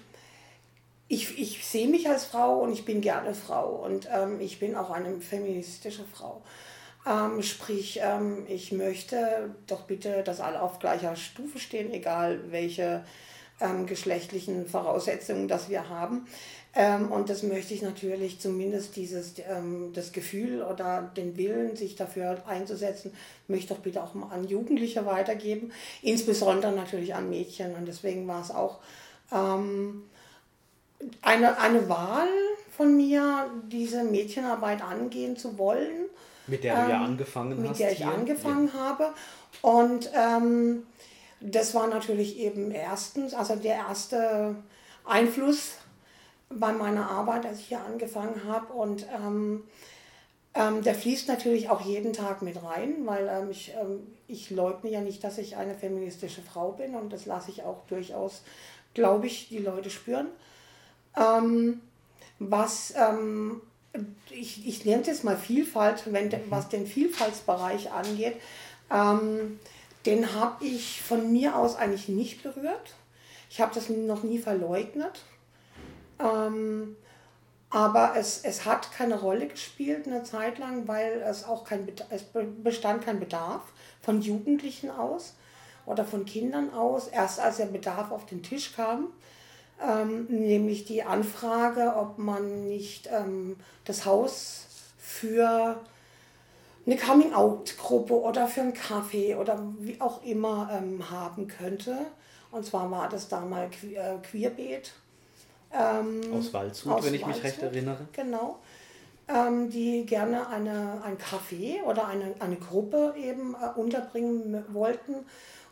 [1.06, 4.74] ich, ich sehe mich als Frau und ich bin gerne Frau und ähm, ich bin
[4.74, 6.42] auch eine feministische Frau.
[7.06, 13.04] Ähm, sprich, ähm, ich möchte doch bitte, dass alle auf gleicher Stufe stehen, egal welche
[13.60, 16.26] ähm, geschlechtlichen Voraussetzungen das wir haben.
[16.74, 21.96] Ähm, und das möchte ich natürlich zumindest dieses, ähm, das Gefühl oder den Willen, sich
[21.96, 23.12] dafür einzusetzen,
[23.48, 27.74] möchte doch bitte auch mal an Jugendliche weitergeben, insbesondere natürlich an Mädchen.
[27.74, 28.78] Und deswegen war es auch
[29.32, 30.04] ähm,
[31.22, 32.28] eine, eine Wahl
[32.76, 36.09] von mir, diese Mädchenarbeit angehen zu wollen
[36.50, 37.78] mit der du ja ähm, angefangen mit hast.
[37.78, 38.08] Mit der ich hier.
[38.08, 38.80] angefangen ja.
[38.80, 39.14] habe.
[39.62, 40.82] Und ähm,
[41.40, 44.56] das war natürlich eben erstens, also der erste
[45.04, 45.76] Einfluss
[46.50, 48.72] bei meiner Arbeit, als ich hier angefangen habe.
[48.72, 49.64] Und ähm,
[50.54, 54.90] ähm, der fließt natürlich auch jeden Tag mit rein, weil ähm, ich, ähm, ich leugne
[54.90, 58.42] ja nicht, dass ich eine feministische Frau bin und das lasse ich auch durchaus,
[58.92, 60.26] glaube ich, die Leute spüren.
[61.16, 61.80] Ähm,
[62.40, 63.60] was ähm,
[64.30, 66.50] ich, ich nenne es mal Vielfalt, wenn, mhm.
[66.50, 68.36] was den Vielfaltsbereich angeht,
[68.90, 69.58] ähm,
[70.06, 72.94] den habe ich von mir aus eigentlich nicht berührt.
[73.50, 75.24] Ich habe das noch nie verleugnet.
[76.18, 76.96] Ähm,
[77.70, 82.24] aber es, es hat keine Rolle gespielt eine Zeit lang, weil es auch kein es
[82.62, 83.62] bestand kein Bedarf
[84.02, 85.34] von Jugendlichen aus
[85.86, 87.06] oder von Kindern aus.
[87.06, 89.08] Erst als der Bedarf auf den Tisch kam,
[89.86, 94.66] ähm, nämlich die Anfrage, ob man nicht ähm, das Haus
[94.98, 95.80] für
[96.86, 101.98] eine Coming-out-Gruppe oder für einen Kaffee oder wie auch immer ähm, haben könnte.
[102.50, 104.92] Und zwar war das damals äh, Queerbeet.
[105.72, 108.08] Ähm, aus Waldshut, aus wenn ich Waldshut, mich recht erinnere.
[108.12, 108.58] Genau.
[109.28, 115.14] Ähm, die gerne eine, ein Café oder eine, eine Gruppe eben äh, unterbringen wollten.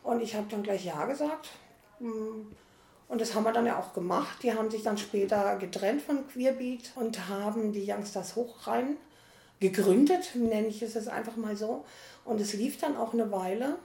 [0.04, 1.50] Und ich habe dann gleich Ja gesagt.
[1.98, 2.46] Hm,
[3.08, 4.42] und das haben wir dann ja auch gemacht.
[4.42, 8.96] Die haben sich dann später getrennt von Queerbeat und haben die Youngsters Hochrein
[9.60, 11.84] gegründet, nenne ich es jetzt einfach mal so.
[12.24, 13.76] Und es lief dann auch eine Weile.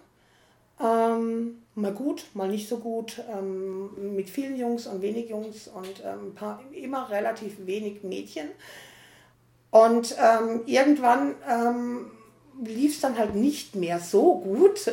[0.82, 6.04] Ähm, mal gut, mal nicht so gut, ähm, mit vielen Jungs und wenig Jungs und
[6.04, 8.50] ähm, paar, immer relativ wenig Mädchen.
[9.72, 12.12] Und ähm, irgendwann ähm,
[12.64, 14.92] lief es dann halt nicht mehr so gut.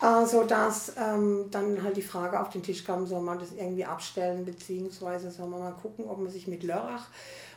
[0.00, 3.84] Äh, sodass ähm, dann halt die Frage auf den Tisch kam, soll man das irgendwie
[3.84, 7.06] abstellen, beziehungsweise soll man mal gucken, ob man sich mit Lörrach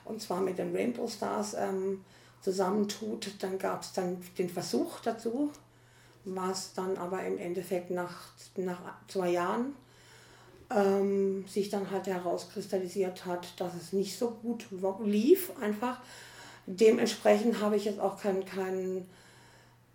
[0.05, 2.03] und zwar mit den Rainbow Stars ähm,
[2.41, 3.31] zusammentut.
[3.39, 5.51] Dann gab es dann den Versuch dazu,
[6.25, 9.75] was dann aber im Endeffekt nach, nach zwei Jahren
[10.75, 14.65] ähm, sich dann halt herauskristallisiert hat, dass es nicht so gut
[15.03, 15.99] lief einfach.
[16.65, 19.05] Dementsprechend habe ich jetzt auch keinen kein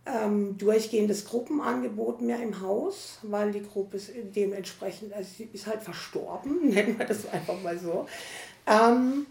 [0.07, 5.83] ähm, durchgehendes Gruppenangebot mehr im Haus, weil die Gruppe ist dementsprechend, also sie ist halt
[5.83, 8.07] verstorben, nennen wir das einfach mal so.
[8.67, 9.27] Ähm,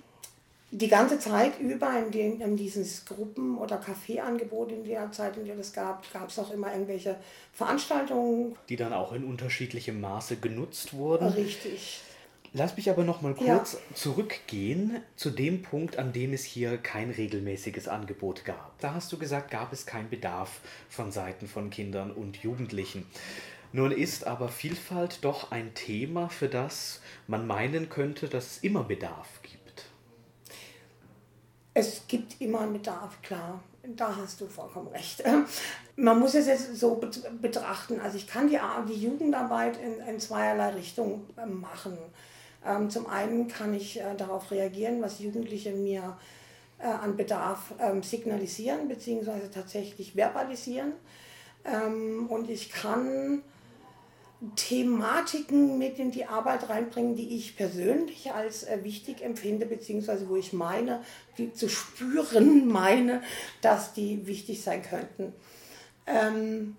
[0.72, 5.46] die ganze Zeit über in, den, in dieses Gruppen- oder Kaffeeangebot in der Zeit, in
[5.46, 7.16] der das gab, gab es auch immer irgendwelche
[7.54, 8.56] Veranstaltungen.
[8.68, 11.30] Die dann auch in unterschiedlichem Maße genutzt wurden.
[11.30, 12.02] Richtig.
[12.58, 13.80] Lass mich aber noch mal kurz ja.
[13.96, 18.80] zurückgehen zu dem Punkt, an dem es hier kein regelmäßiges Angebot gab.
[18.80, 23.06] Da hast du gesagt, gab es keinen Bedarf von Seiten von Kindern und Jugendlichen.
[23.74, 28.86] Nun ist aber Vielfalt doch ein Thema, für das man meinen könnte, dass es immer
[28.86, 29.88] Bedarf gibt.
[31.74, 33.62] Es gibt immer einen Bedarf, klar.
[33.84, 35.22] Da hast du vollkommen recht.
[35.98, 37.02] Man muss es jetzt so
[37.42, 38.00] betrachten.
[38.00, 41.98] Also ich kann die, die Jugendarbeit in, in zweierlei Richtungen ähm, machen.
[42.66, 46.18] Ähm, zum einen kann ich äh, darauf reagieren, was Jugendliche mir
[46.80, 49.50] äh, an Bedarf ähm, signalisieren bzw.
[49.54, 50.94] tatsächlich verbalisieren.
[51.64, 53.44] Ähm, und ich kann
[54.56, 60.36] Thematiken mit in die Arbeit reinbringen, die ich persönlich als äh, wichtig empfinde, beziehungsweise wo
[60.36, 61.02] ich meine,
[61.38, 63.22] die zu spüren meine,
[63.62, 65.34] dass die wichtig sein könnten.
[66.06, 66.76] Ähm,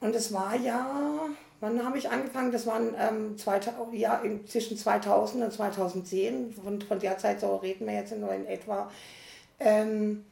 [0.00, 1.28] und es war ja,
[1.60, 2.52] wann habe ich angefangen?
[2.52, 3.60] Das waren ähm, zwei,
[3.92, 6.52] ja, zwischen 2000 und 2010.
[6.52, 8.90] Von, von der Zeit so reden wir jetzt nur in etwa.
[9.58, 10.24] Ähm,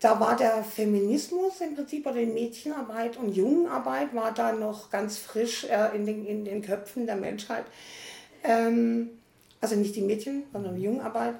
[0.00, 5.18] da war der Feminismus im Prinzip oder die Mädchenarbeit und Jungenarbeit war da noch ganz
[5.18, 7.64] frisch äh, in, den, in den Köpfen der Menschheit.
[8.44, 9.10] Ähm,
[9.60, 11.34] also nicht die Mädchen, sondern die Jungenarbeit.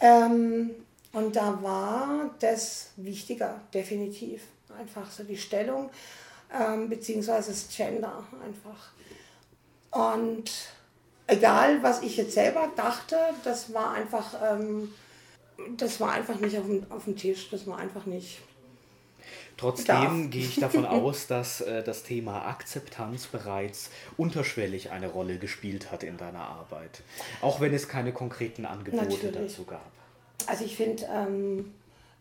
[0.00, 0.70] Ähm,
[1.12, 4.42] und da war das wichtiger, definitiv.
[4.78, 5.90] Einfach so die Stellung,
[6.52, 8.90] ähm, beziehungsweise das Gender einfach.
[9.90, 10.50] Und
[11.26, 14.92] egal, was ich jetzt selber dachte, das war einfach ähm,
[15.76, 18.38] das war einfach nicht auf dem, auf dem Tisch, das war einfach nicht.
[19.56, 25.90] Trotzdem gehe ich davon aus, dass äh, das Thema Akzeptanz bereits unterschwellig eine Rolle gespielt
[25.90, 27.02] hat in deiner Arbeit,
[27.40, 29.34] auch wenn es keine konkreten Angebote Natürlich.
[29.34, 29.90] dazu gab.
[30.46, 31.74] Also ich finde, ähm,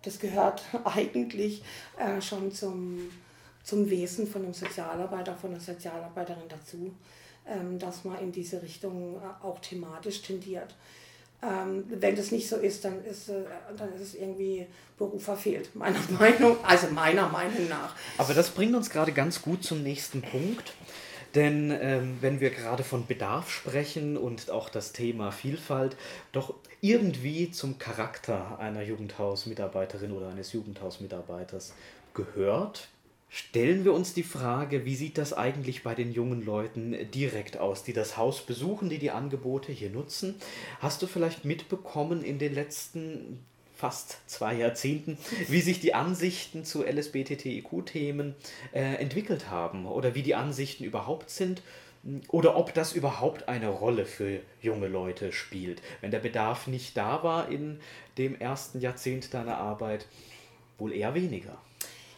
[0.04, 1.62] das gehört eigentlich
[1.98, 3.12] äh, schon zum,
[3.66, 6.94] zum Wesen von einem Sozialarbeiter, von einer Sozialarbeiterin dazu,
[7.48, 10.76] ähm, dass man in diese Richtung äh, auch thematisch tendiert.
[11.42, 13.44] Ähm, wenn das nicht so ist, dann ist, äh,
[13.76, 17.96] dann ist es irgendwie Beruf verfehlt, meiner Meinung, also meiner Meinung nach.
[18.18, 20.74] Aber das bringt uns gerade ganz gut zum nächsten Punkt.
[21.34, 25.98] Denn ähm, wenn wir gerade von Bedarf sprechen und auch das Thema Vielfalt
[26.32, 31.74] doch irgendwie zum Charakter einer Jugendhausmitarbeiterin oder eines Jugendhausmitarbeiters
[32.14, 32.88] gehört,
[33.30, 37.84] stellen wir uns die Frage, wie sieht das eigentlich bei den jungen Leuten direkt aus,
[37.84, 40.36] die das Haus besuchen, die die Angebote hier nutzen?
[40.80, 43.40] Hast du vielleicht mitbekommen in den letzten
[43.76, 45.18] fast zwei Jahrzehnten,
[45.50, 48.36] wie sich die Ansichten zu LSBTTIQ-Themen
[48.74, 51.62] äh, entwickelt haben oder wie die Ansichten überhaupt sind
[52.30, 55.82] oder ob das überhaupt eine Rolle für junge Leute spielt.
[56.02, 57.80] Wenn der Bedarf nicht da war in
[58.18, 60.08] dem ersten Jahrzehnt deiner Arbeit,
[60.78, 61.58] wohl eher weniger.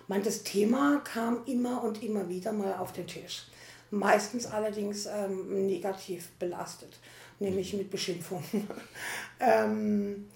[0.08, 3.48] Das Thema kam immer und immer wieder mal auf den Tisch.
[3.92, 7.00] Meistens allerdings ähm, negativ belastet,
[7.40, 8.68] nämlich mit Beschimpfungen.
[9.40, 10.28] ähm,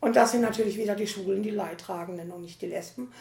[0.00, 3.12] und das sind natürlich wieder die Schwulen, die Leidtragenden und nicht die Lesben,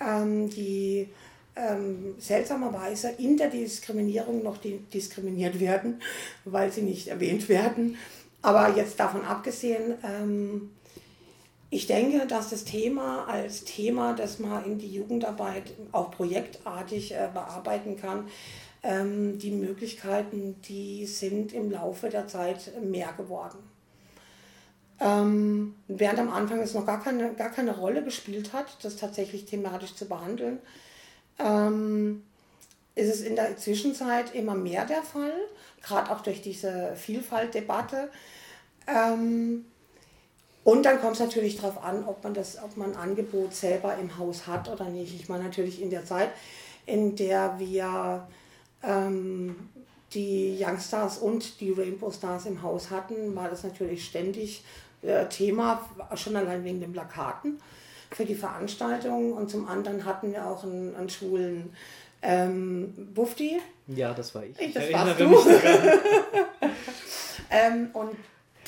[0.00, 1.08] ähm, die
[1.56, 6.00] ähm, seltsamerweise in der Diskriminierung noch diskriminiert werden,
[6.44, 7.96] weil sie nicht erwähnt werden.
[8.40, 10.70] Aber jetzt davon abgesehen, ähm,
[11.72, 17.30] ich denke, dass das Thema als Thema, das man in die Jugendarbeit auch projektartig äh,
[17.32, 18.28] bearbeiten kann,
[18.82, 23.56] ähm, die Möglichkeiten, die sind im Laufe der Zeit mehr geworden.
[25.00, 29.46] Ähm, während am Anfang es noch gar keine, gar keine Rolle gespielt hat, das tatsächlich
[29.46, 30.58] thematisch zu behandeln,
[31.38, 32.22] ähm,
[32.96, 35.32] ist es in der Zwischenzeit immer mehr der Fall,
[35.80, 38.10] gerade auch durch diese Vielfaltdebatte.
[38.86, 39.64] Ähm,
[40.64, 43.96] und dann kommt es natürlich darauf an, ob man, das, ob man ein Angebot selber
[43.98, 45.14] im Haus hat oder nicht.
[45.14, 46.30] Ich meine natürlich in der Zeit,
[46.86, 48.28] in der wir
[48.82, 49.56] ähm,
[50.14, 54.62] die Youngstars und die Rainbow Stars im Haus hatten, war das natürlich ständig
[55.02, 57.60] äh, Thema, schon allein wegen den Plakaten
[58.10, 59.32] für die Veranstaltung.
[59.32, 61.74] Und zum anderen hatten wir auch einen, einen schwulen
[62.22, 63.60] ähm, Bufti.
[63.88, 64.60] Ja, das war ich.
[64.60, 65.24] ich das warst du.
[67.50, 68.10] ähm, und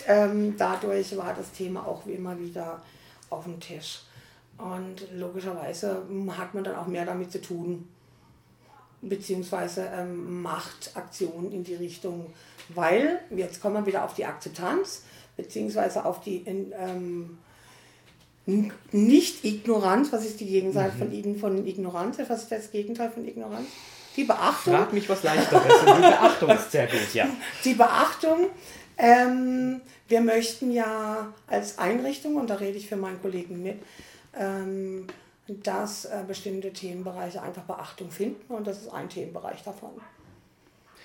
[0.07, 2.83] ähm, dadurch war das Thema auch wie immer wieder
[3.31, 4.03] auf dem Tisch.
[4.59, 6.03] Und logischerweise
[6.37, 7.89] hat man dann auch mehr damit zu tun,
[9.03, 12.27] beziehungsweise ähm, macht Aktionen in die Richtung,
[12.69, 15.03] weil, jetzt kommen wir wieder auf die Akzeptanz,
[15.37, 17.39] beziehungsweise auf die in, ähm,
[18.93, 21.39] nicht Ignoranz, was ist die Gegenseite mhm.
[21.39, 22.19] von, von Ignoranz?
[22.29, 23.67] Was ist das Gegenteil von Ignoranz?
[24.17, 24.75] Die Beachtung.
[24.75, 25.63] Frag mich was leichteres.
[25.65, 27.27] Die Beachtung ist sehr gut, ja.
[27.65, 28.51] Die Beachtung
[28.99, 33.83] ähm, wir möchten ja als Einrichtung, und da rede ich für meinen Kollegen mit,
[34.39, 35.07] ähm,
[35.47, 39.91] dass äh, bestimmte Themenbereiche einfach Beachtung finden und das ist ein Themenbereich davon.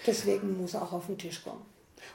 [0.08, 1.62] Deswegen muss er auch auf den Tisch kommen.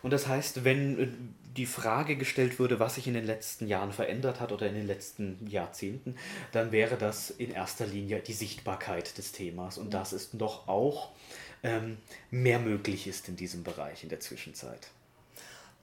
[0.02, 1.08] Und das heißt, wenn äh,
[1.56, 4.86] die Frage gestellt würde, was sich in den letzten Jahren verändert hat oder in den
[4.86, 6.16] letzten Jahrzehnten,
[6.52, 10.00] dann wäre das in erster Linie die Sichtbarkeit des Themas und ja.
[10.00, 11.12] dass es doch auch
[11.62, 11.98] ähm,
[12.30, 14.88] mehr möglich ist in diesem Bereich in der Zwischenzeit.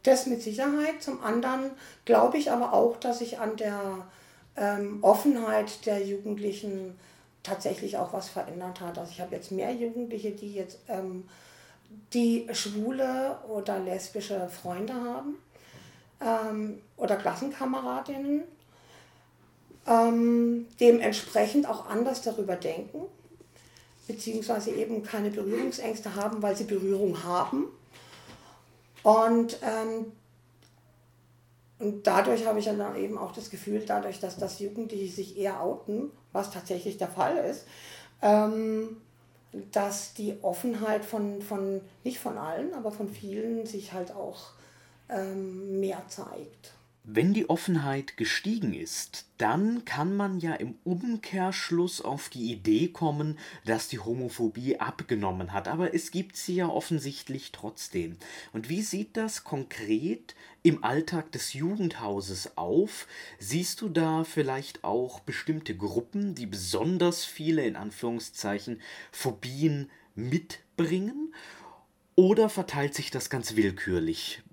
[0.04, 1.02] Das mit Sicherheit.
[1.02, 1.72] Zum anderen
[2.06, 4.08] glaube ich aber auch, dass sich an der
[4.56, 6.98] ähm, Offenheit der Jugendlichen
[7.44, 8.98] tatsächlich auch was verändert hat.
[8.98, 11.28] Also ich habe jetzt mehr Jugendliche, die jetzt ähm,
[12.14, 15.38] die schwule oder lesbische Freunde haben
[16.22, 18.44] ähm, oder Klassenkameradinnen,
[19.88, 23.02] ähm, dementsprechend auch anders darüber denken,
[24.08, 27.66] beziehungsweise eben keine Berührungsängste haben, weil sie Berührung haben.
[29.04, 30.12] Und, ähm,
[31.80, 35.62] und dadurch habe ich dann eben auch das Gefühl, dadurch, dass das Jugendliche sich eher
[35.62, 37.66] outen, was tatsächlich der Fall ist,
[38.22, 38.98] ähm,
[39.72, 44.52] dass die Offenheit von, von, nicht von allen, aber von vielen sich halt auch
[45.10, 46.74] ähm, mehr zeigt.
[47.04, 53.40] Wenn die Offenheit gestiegen ist, dann kann man ja im Umkehrschluss auf die Idee kommen,
[53.66, 55.68] dass die Homophobie abgenommen hat.
[55.68, 58.18] Aber es gibt sie ja offensichtlich trotzdem.
[58.54, 63.08] Und wie sieht das konkret im Alltag des Jugendhauses auf?
[63.40, 68.80] Siehst du da vielleicht auch bestimmte Gruppen, die besonders viele in Anführungszeichen
[69.12, 71.34] Phobien mitbringen?
[72.14, 74.44] Oder verteilt sich das ganz willkürlich?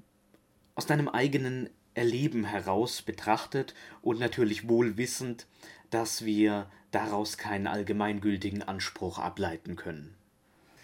[0.75, 1.69] Aus deinem eigenen
[1.99, 5.47] Erleben heraus betrachtet und natürlich wohl wissend,
[5.91, 10.15] dass wir daraus keinen allgemeingültigen Anspruch ableiten können.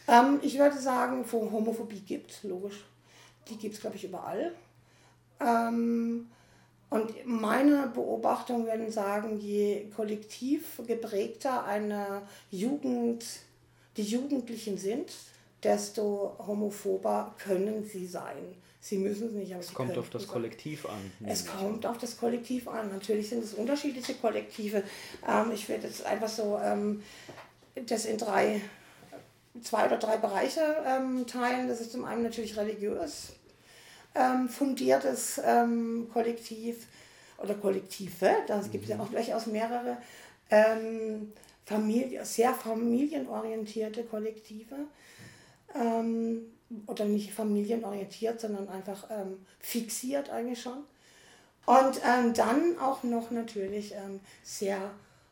[0.09, 2.85] Ähm, ich würde sagen, Homophobie gibt, logisch.
[3.49, 4.53] Die gibt es, glaube ich, überall.
[5.41, 6.27] Ähm,
[6.91, 13.25] und meine Beobachtung werden sagen, je kollektiv geprägter eine Jugend,
[13.97, 15.13] die Jugendlichen sind,
[15.63, 18.57] desto homophober können sie sein.
[18.85, 21.11] Sie müssen es nicht, aber es kommt auf das Kollektiv an.
[21.27, 22.91] Es kommt auf das Kollektiv an.
[22.91, 24.83] Natürlich sind es unterschiedliche Kollektive.
[25.27, 27.03] Ähm, ich werde jetzt einfach so ähm,
[27.87, 28.61] das in drei,
[29.63, 31.67] zwei oder drei Bereiche ähm, teilen.
[31.67, 33.33] Das ist zum einen natürlich religiös
[34.15, 36.87] ähm, fundiertes ähm, Kollektiv
[37.39, 38.35] oder Kollektive.
[38.47, 39.01] Das gibt es ja mhm.
[39.01, 39.97] auch durchaus mehrere.
[40.51, 41.33] Ähm,
[41.65, 44.77] Familie, sehr familienorientierte Kollektive.
[45.75, 46.51] Ähm,
[46.87, 50.85] oder nicht familienorientiert, sondern einfach ähm, fixiert eigentlich schon.
[51.67, 54.91] Und ähm, dann auch noch natürlich ähm, sehr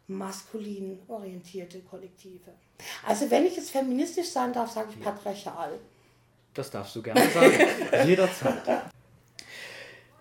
[0.09, 2.53] maskulin orientierte Kollektive.
[3.07, 5.78] Also wenn ich jetzt feministisch sein darf, sage ich patriarchal.
[6.55, 7.55] Das darfst du gerne sagen,
[8.07, 8.84] jederzeit.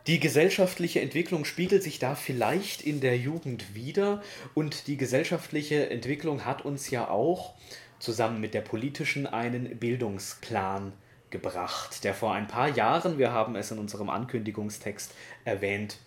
[0.07, 4.23] Die gesellschaftliche Entwicklung spiegelt sich da vielleicht in der Jugend wieder
[4.55, 7.53] und die gesellschaftliche Entwicklung hat uns ja auch
[7.99, 10.93] zusammen mit der politischen einen Bildungsplan
[11.31, 15.13] gebracht, der vor ein paar Jahren, wir haben es in unserem Ankündigungstext
[15.45, 15.97] erwähnt,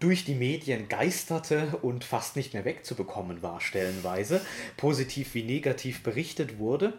[0.00, 4.40] durch die Medien geisterte und fast nicht mehr wegzubekommen war, stellenweise,
[4.76, 6.92] positiv wie negativ berichtet wurde.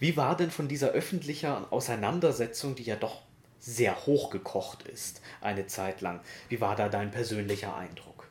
[0.00, 3.22] Wie war denn von dieser öffentlichen Auseinandersetzung, die ja doch
[3.60, 8.26] sehr hochgekocht ist, eine Zeit lang, wie war da dein persönlicher Eindruck?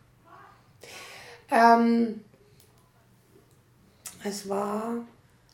[1.49, 2.21] Ähm,
[4.23, 4.95] es war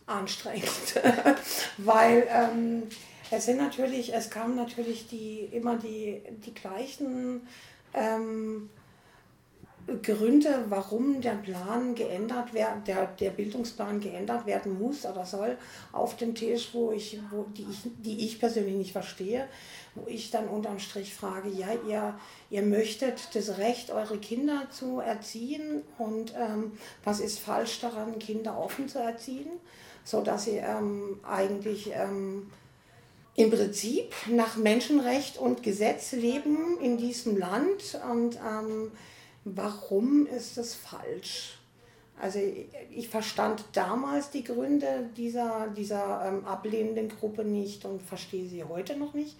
[0.08, 1.00] anstrengend,
[1.78, 2.84] weil ähm,
[3.32, 7.48] es sind natürlich, es kamen natürlich die, immer die, die gleichen
[7.94, 8.70] ähm,
[10.04, 15.58] Gründe, warum der Plan geändert werden, der, der Bildungsplan geändert werden muss oder soll,
[15.94, 19.48] auf den Tisch, wo ich, wo, die, ich, die ich persönlich nicht verstehe,
[19.96, 22.20] wo ich dann unterm Strich frage, ja, ihr,
[22.50, 26.74] ihr möchtet das Recht, eure Kinder zu erziehen und ähm,
[27.06, 29.48] was ist falsch daran, Kinder offen zu erziehen?
[30.08, 32.50] so dass sie ähm, eigentlich ähm,
[33.38, 38.00] im Prinzip nach Menschenrecht und Gesetz leben in diesem Land.
[38.12, 38.92] Und ähm,
[39.46, 41.60] warum ist das falsch?
[42.20, 42.40] Also
[42.92, 48.98] ich verstand damals die Gründe dieser, dieser ähm, ablehnenden Gruppe nicht und verstehe sie heute
[48.98, 49.38] noch nicht.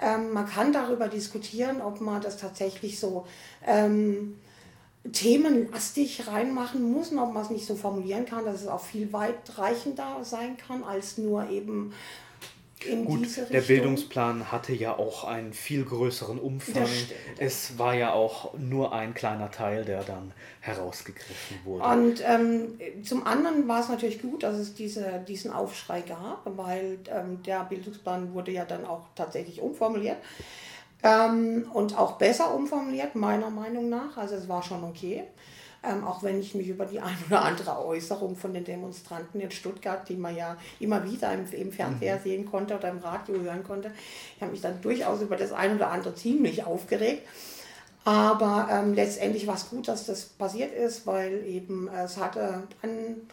[0.00, 3.24] Ähm, man kann darüber diskutieren, ob man das tatsächlich so
[3.64, 4.36] ähm,
[5.12, 9.12] themenlastig reinmachen muss und ob man es nicht so formulieren kann, dass es auch viel
[9.12, 11.92] weitreichender sein kann als nur eben
[12.84, 16.88] in Gut, der Bildungsplan hatte ja auch einen viel größeren Umfang.
[17.38, 21.84] Es war ja auch nur ein kleiner Teil, der dann herausgegriffen wurde.
[21.84, 26.98] Und ähm, zum anderen war es natürlich gut, dass es diese, diesen Aufschrei gab, weil
[27.10, 30.18] ähm, der Bildungsplan wurde ja dann auch tatsächlich umformuliert.
[31.02, 34.16] Ähm, und auch besser umformuliert, meiner Meinung nach.
[34.16, 35.24] Also es war schon okay.
[35.84, 39.50] Ähm, auch wenn ich mich über die ein oder andere Äußerung von den Demonstranten in
[39.50, 42.22] Stuttgart, die man ja immer wieder im, im Fernseher mhm.
[42.22, 43.92] sehen konnte oder im Radio hören konnte,
[44.36, 47.26] ich habe mich dann durchaus über das ein oder andere ziemlich aufgeregt.
[48.04, 52.62] Aber ähm, letztendlich war es gut, dass das passiert ist, weil eben äh, es hatte
[52.82, 53.28] einen,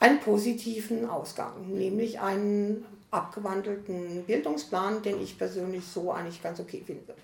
[0.00, 7.14] einen positiven Ausgang, nämlich einen abgewandelten Bildungsplan, den ich persönlich so eigentlich ganz okay finde.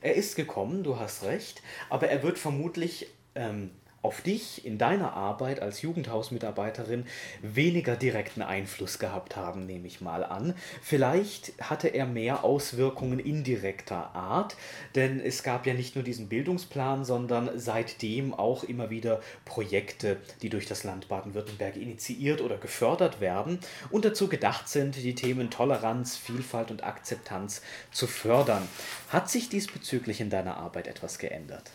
[0.00, 3.70] Er ist gekommen, du hast recht, aber er wird vermutlich ähm,
[4.04, 7.06] auf dich in deiner Arbeit als Jugendhausmitarbeiterin
[7.40, 10.54] weniger direkten Einfluss gehabt haben, nehme ich mal an.
[10.82, 14.56] Vielleicht hatte er mehr Auswirkungen indirekter Art,
[14.94, 20.50] denn es gab ja nicht nur diesen Bildungsplan, sondern seitdem auch immer wieder Projekte, die
[20.50, 23.58] durch das Land Baden-Württemberg initiiert oder gefördert werden
[23.90, 28.68] und dazu gedacht sind, die Themen Toleranz, Vielfalt und Akzeptanz zu fördern.
[29.08, 31.70] Hat sich diesbezüglich in deiner Arbeit etwas geändert?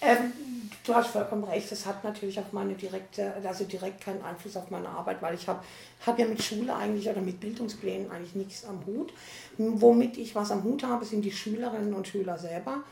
[0.00, 0.32] Ähm,
[0.84, 4.70] du hast vollkommen recht, es hat natürlich auf meine direkte, also direkt keinen Einfluss auf
[4.70, 5.62] meine Arbeit, weil ich habe
[6.06, 9.12] hab ja mit Schule eigentlich oder mit Bildungsplänen eigentlich nichts am Hut.
[9.56, 12.84] Womit ich was am Hut habe, sind die Schülerinnen und Schüler selber.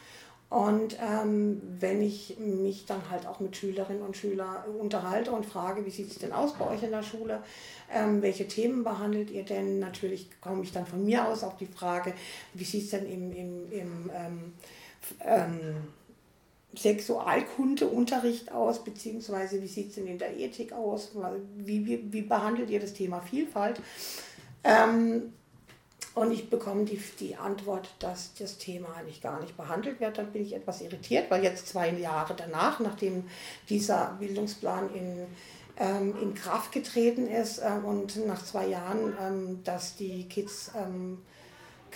[0.48, 5.84] Und ähm, wenn ich mich dann halt auch mit Schülerinnen und Schülern unterhalte und frage,
[5.84, 7.42] wie sieht es denn aus bei euch in der Schule,
[7.92, 11.66] ähm, welche Themen behandelt ihr denn, natürlich komme ich dann von mir aus auf die
[11.66, 12.14] Frage,
[12.54, 14.52] wie sieht es denn im, im, im ähm,
[15.24, 15.76] ähm
[16.76, 21.12] Sexualkundeunterricht aus, beziehungsweise wie sieht es denn in der Ethik aus?
[21.56, 23.80] Wie, wie, wie behandelt ihr das Thema Vielfalt?
[24.64, 25.32] Ähm,
[26.14, 30.16] und ich bekomme die, die Antwort, dass das Thema eigentlich gar nicht behandelt wird.
[30.16, 33.24] Dann bin ich etwas irritiert, weil jetzt zwei Jahre danach, nachdem
[33.68, 35.26] dieser Bildungsplan in,
[35.76, 41.18] ähm, in Kraft getreten ist ähm, und nach zwei Jahren, ähm, dass die Kids ähm,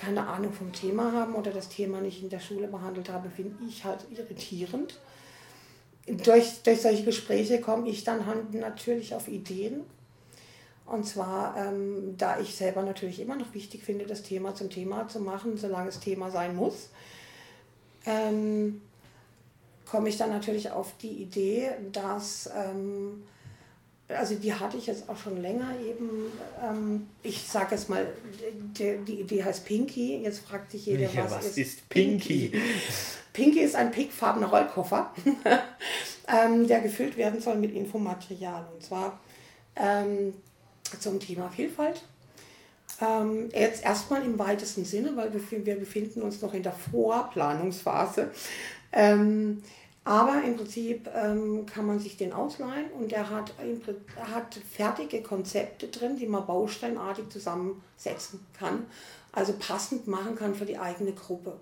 [0.00, 3.56] keine Ahnung vom Thema haben oder das Thema nicht in der Schule behandelt habe, finde
[3.68, 4.98] ich halt irritierend.
[6.06, 9.82] Durch, durch solche Gespräche komme ich dann halt natürlich auf Ideen.
[10.86, 15.06] Und zwar, ähm, da ich selber natürlich immer noch wichtig finde, das Thema zum Thema
[15.06, 16.88] zu machen, solange es Thema sein muss,
[18.06, 18.80] ähm,
[19.88, 23.22] komme ich dann natürlich auf die Idee, dass ähm,
[24.16, 26.32] also die hatte ich jetzt auch schon länger eben,
[26.62, 28.06] ähm, ich sage es mal,
[28.78, 30.22] die, die, Idee heißt Pinky.
[30.22, 32.48] Jetzt fragt sich jeder, ja, was, was, ist, ist Pinky?
[32.48, 32.62] Pinky?
[33.32, 35.12] Pinky ist ein pinkfarbener Rollkoffer,
[36.28, 38.66] ähm, der gefüllt werden soll mit Infomaterial.
[38.74, 39.20] Und zwar
[39.76, 40.34] ähm,
[40.98, 42.02] zum Thema Vielfalt.
[43.00, 48.30] Ähm, jetzt erstmal im weitesten Sinne, weil wir, wir befinden uns noch in der Vorplanungsphase.
[48.92, 49.62] Ähm,
[50.04, 53.52] aber im Prinzip ähm, kann man sich den ausleihen und er hat,
[54.32, 58.86] hat fertige Konzepte drin, die man bausteinartig zusammensetzen kann,
[59.32, 61.58] also passend machen kann für die eigene Gruppe.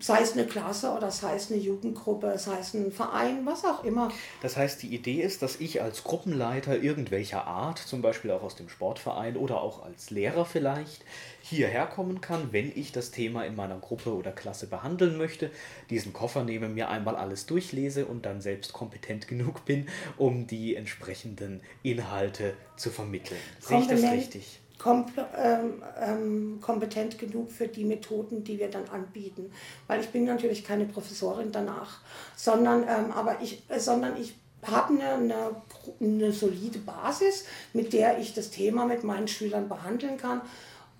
[0.00, 3.84] Sei es eine Klasse oder sei es eine Jugendgruppe, sei es ein Verein, was auch
[3.84, 4.10] immer.
[4.40, 8.56] Das heißt, die Idee ist, dass ich als Gruppenleiter irgendwelcher Art, zum Beispiel auch aus
[8.56, 11.04] dem Sportverein oder auch als Lehrer vielleicht,
[11.42, 15.50] hierher kommen kann, wenn ich das Thema in meiner Gruppe oder Klasse behandeln möchte,
[15.90, 20.76] diesen Koffer nehme, mir einmal alles durchlese und dann selbst kompetent genug bin, um die
[20.76, 23.40] entsprechenden Inhalte zu vermitteln.
[23.60, 24.59] Sehe ich das richtig?
[24.82, 25.06] Kom
[25.36, 29.52] ähm, ähm, kompetent genug für die Methoden, die wir dann anbieten.
[29.86, 32.00] Weil ich bin natürlich keine Professorin danach,
[32.34, 35.62] sondern, ähm, aber ich, äh, sondern ich habe eine, eine,
[36.00, 40.42] eine solide Basis, mit der ich das Thema mit meinen Schülern behandeln kann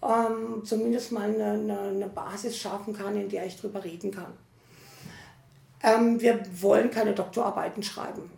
[0.02, 4.32] ähm, zumindest mal eine, eine, eine, Basis schaffen kann, in der ich drüber reden kann.
[5.82, 8.30] Ähm, wir wollen keine Doktorarbeiten schreiben.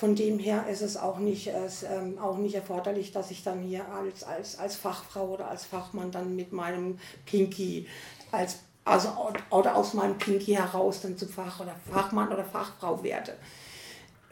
[0.00, 3.60] Von dem her ist es auch nicht, es, ähm, auch nicht erforderlich, dass ich dann
[3.60, 7.86] hier als, als, als Fachfrau oder als Fachmann dann mit meinem Pinky
[8.32, 9.10] als also
[9.50, 13.36] oder aus meinem Pinky heraus dann zum Fach oder Fachmann oder Fachfrau werde.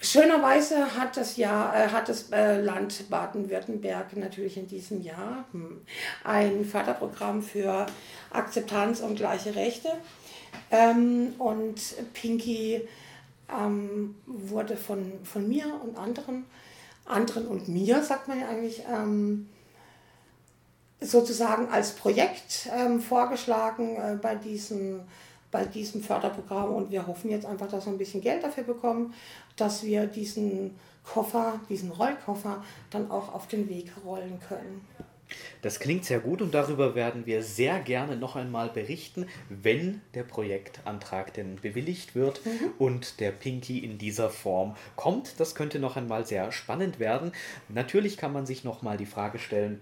[0.00, 5.82] Schönerweise hat das, Jahr, äh, hat das äh, Land Baden-Württemberg natürlich in diesem Jahr hm,
[6.24, 7.84] ein Förderprogramm für
[8.30, 9.90] Akzeptanz und gleiche Rechte.
[10.70, 11.78] Ähm, und
[12.14, 12.88] Pinky
[13.50, 16.44] ähm, wurde von, von mir und anderen,
[17.04, 19.48] anderen und mir, sagt man ja eigentlich, ähm,
[21.00, 25.00] sozusagen als Projekt ähm, vorgeschlagen äh, bei diesem
[25.50, 29.14] bei diesem Förderprogramm und wir hoffen jetzt einfach, dass wir ein bisschen Geld dafür bekommen,
[29.56, 34.86] dass wir diesen Koffer, diesen Rollkoffer dann auch auf den Weg rollen können.
[35.62, 40.22] Das klingt sehr gut und darüber werden wir sehr gerne noch einmal berichten, wenn der
[40.22, 42.72] Projektantrag denn bewilligt wird mhm.
[42.78, 45.40] und der Pinky in dieser Form kommt.
[45.40, 47.32] Das könnte noch einmal sehr spannend werden.
[47.68, 49.80] Natürlich kann man sich noch mal die Frage stellen,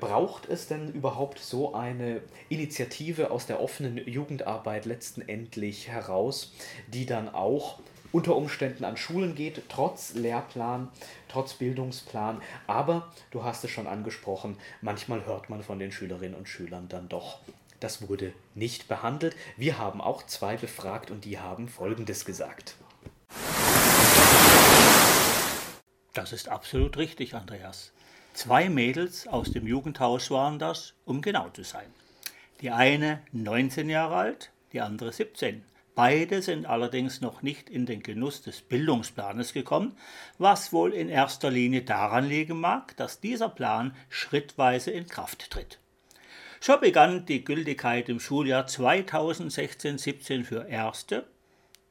[0.00, 6.52] braucht es denn überhaupt so eine Initiative aus der offenen Jugendarbeit letztendlich heraus,
[6.88, 7.80] die dann auch
[8.12, 10.88] unter Umständen an Schulen geht, trotz Lehrplan,
[11.28, 12.40] trotz Bildungsplan.
[12.66, 17.08] Aber du hast es schon angesprochen, manchmal hört man von den Schülerinnen und Schülern dann
[17.08, 17.40] doch,
[17.80, 19.36] das wurde nicht behandelt.
[19.56, 22.74] Wir haben auch zwei befragt und die haben Folgendes gesagt.
[26.14, 27.92] Das ist absolut richtig, Andreas.
[28.32, 31.86] Zwei Mädels aus dem Jugendhaus waren das, um genau zu sein.
[32.60, 35.64] Die eine 19 Jahre alt, die andere 17.
[35.98, 39.96] Beide sind allerdings noch nicht in den Genuss des Bildungsplanes gekommen,
[40.38, 45.80] was wohl in erster Linie daran liegen mag, dass dieser Plan schrittweise in Kraft tritt.
[46.60, 51.26] So begann die Gültigkeit im Schuljahr 2016-17 für erste,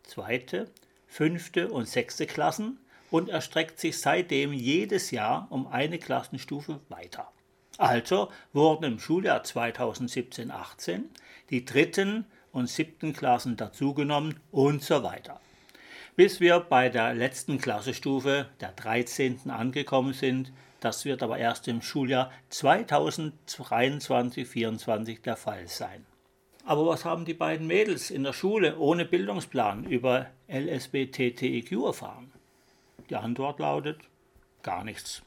[0.04, 0.72] zweite,
[1.06, 2.80] fünfte und sechste Klassen
[3.12, 7.30] und erstreckt sich seitdem jedes Jahr um eine Klassenstufe weiter.
[7.78, 11.02] Also wurden im Schuljahr 2017-18
[11.50, 12.26] die dritten
[12.58, 15.40] und siebten Klassen dazugenommen und so weiter.
[16.16, 19.52] Bis wir bei der letzten Klassestufe, der 13.
[19.52, 26.04] angekommen sind, das wird aber erst im Schuljahr 2023-24 der Fall sein.
[26.66, 32.32] Aber was haben die beiden Mädels in der Schule ohne Bildungsplan über LSBTTIQ erfahren?
[33.12, 34.00] Die Antwort lautet
[34.64, 35.22] gar nichts.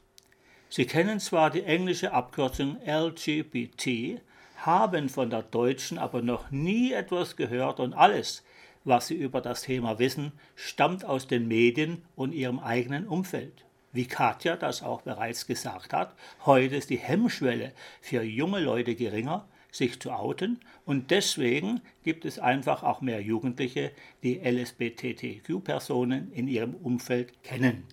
[0.67, 4.19] Sie kennen zwar die englische Abkürzung LGBT,
[4.65, 8.43] haben von der deutschen aber noch nie etwas gehört und alles,
[8.83, 13.65] was sie über das Thema wissen, stammt aus den Medien und ihrem eigenen Umfeld.
[13.93, 19.47] Wie Katja das auch bereits gesagt hat, heute ist die Hemmschwelle für junge Leute geringer,
[19.71, 23.91] sich zu outen und deswegen gibt es einfach auch mehr Jugendliche,
[24.23, 27.85] die LSBTTQ-Personen in ihrem Umfeld kennen.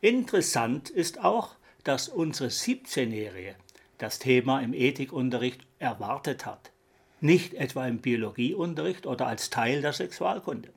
[0.00, 3.56] Interessant ist auch, dass unsere 17-Jährige
[3.98, 6.70] das Thema im Ethikunterricht erwartet hat,
[7.20, 10.70] nicht etwa im Biologieunterricht oder als Teil der Sexualkunde.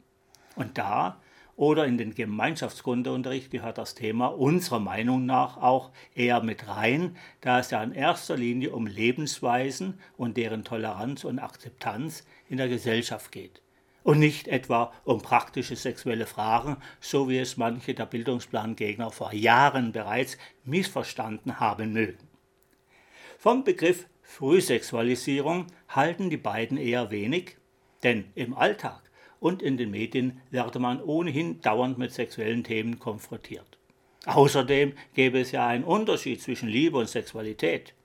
[0.55, 1.21] Und da
[1.55, 7.59] oder in den Gemeinschaftskundeunterricht gehört das Thema unserer Meinung nach auch eher mit rein, da
[7.59, 13.31] es ja in erster Linie um Lebensweisen und deren Toleranz und Akzeptanz in der Gesellschaft
[13.31, 13.61] geht.
[14.03, 19.91] Und nicht etwa um praktische sexuelle Fragen, so wie es manche der Bildungsplangegner vor Jahren
[19.91, 22.30] bereits missverstanden haben mögen.
[23.41, 27.57] Vom Begriff Frühsexualisierung halten die beiden eher wenig,
[28.03, 29.01] denn im Alltag
[29.39, 33.79] und in den Medien werde man ohnehin dauernd mit sexuellen Themen konfrontiert.
[34.27, 37.95] Außerdem gäbe es ja einen Unterschied zwischen Liebe und Sexualität.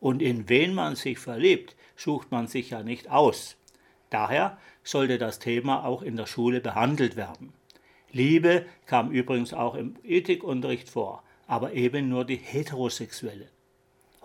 [0.00, 3.56] Und in wen man sich verliebt, sucht man sich ja nicht aus.
[4.10, 7.52] Daher sollte das Thema auch in der Schule behandelt werden.
[8.10, 13.46] Liebe kam übrigens auch im Ethikunterricht vor, aber eben nur die heterosexuelle.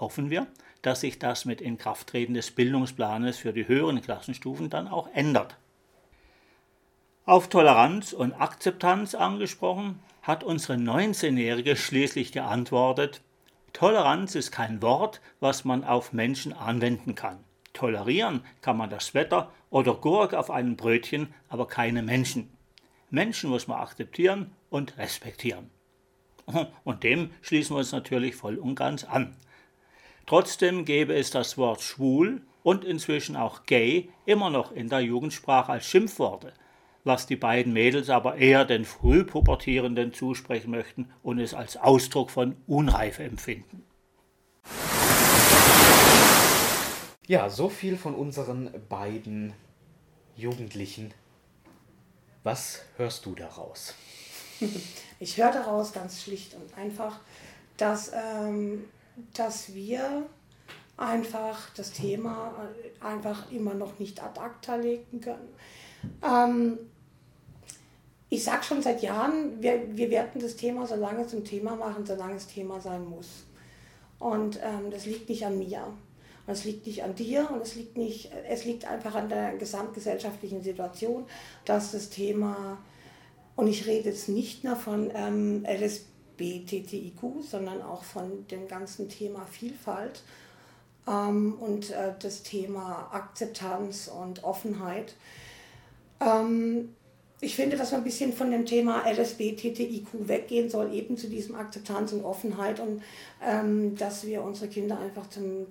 [0.02, 0.48] Hoffen wir,
[0.82, 5.56] dass sich das mit Inkrafttreten des Bildungsplanes für die höheren Klassenstufen dann auch ändert.
[7.26, 13.22] Auf Toleranz und Akzeptanz angesprochen, hat unsere 19-Jährige schließlich geantwortet,
[13.74, 17.40] Toleranz ist kein Wort, was man auf Menschen anwenden kann.
[17.74, 22.50] Tolerieren kann man das Wetter oder Gurk auf einem Brötchen, aber keine Menschen.
[23.10, 25.70] Menschen muss man akzeptieren und respektieren.
[26.84, 29.36] Und dem schließen wir uns natürlich voll und ganz an.
[30.26, 35.72] Trotzdem gäbe es das Wort schwul und inzwischen auch gay immer noch in der Jugendsprache
[35.72, 36.54] als Schimpfworte
[37.04, 42.56] was die beiden Mädels aber eher den Frühpubertierenden zusprechen möchten und es als Ausdruck von
[42.68, 43.84] Unreife empfinden.
[47.28, 49.54] Ja, so viel von unseren beiden
[50.36, 51.14] Jugendlichen.
[52.44, 53.96] Was hörst du daraus?
[55.20, 57.20] Ich höre daraus ganz schlicht und einfach,
[57.78, 58.86] dass, ähm,
[59.34, 60.26] dass wir
[60.98, 62.54] einfach das Thema
[63.00, 65.50] einfach immer noch nicht ad acta legen können.
[66.24, 66.78] Ähm,
[68.30, 72.06] ich sage schon seit Jahren, wir, wir werden das Thema so lange zum Thema machen,
[72.06, 73.46] solange es Thema sein muss.
[74.20, 75.86] Und ähm, das liegt nicht an mir.
[76.48, 79.58] Und es liegt nicht an dir und es liegt, nicht, es liegt einfach an der
[79.58, 81.26] gesamtgesellschaftlichen Situation,
[81.66, 82.78] dass das Thema,
[83.56, 85.66] und ich rede jetzt nicht nur von ähm,
[86.42, 90.24] LSBTTIQ, sondern auch von dem ganzen Thema Vielfalt
[91.08, 95.16] ähm, und äh, das Thema Akzeptanz und Offenheit.
[96.20, 96.90] Ähm,
[97.44, 101.28] ich finde, dass man ein bisschen von dem Thema LSB, TTIQ weggehen soll, eben zu
[101.28, 103.02] diesem Akzeptanz und Offenheit und
[103.44, 105.66] ähm, dass wir unsere Kinder einfach zum,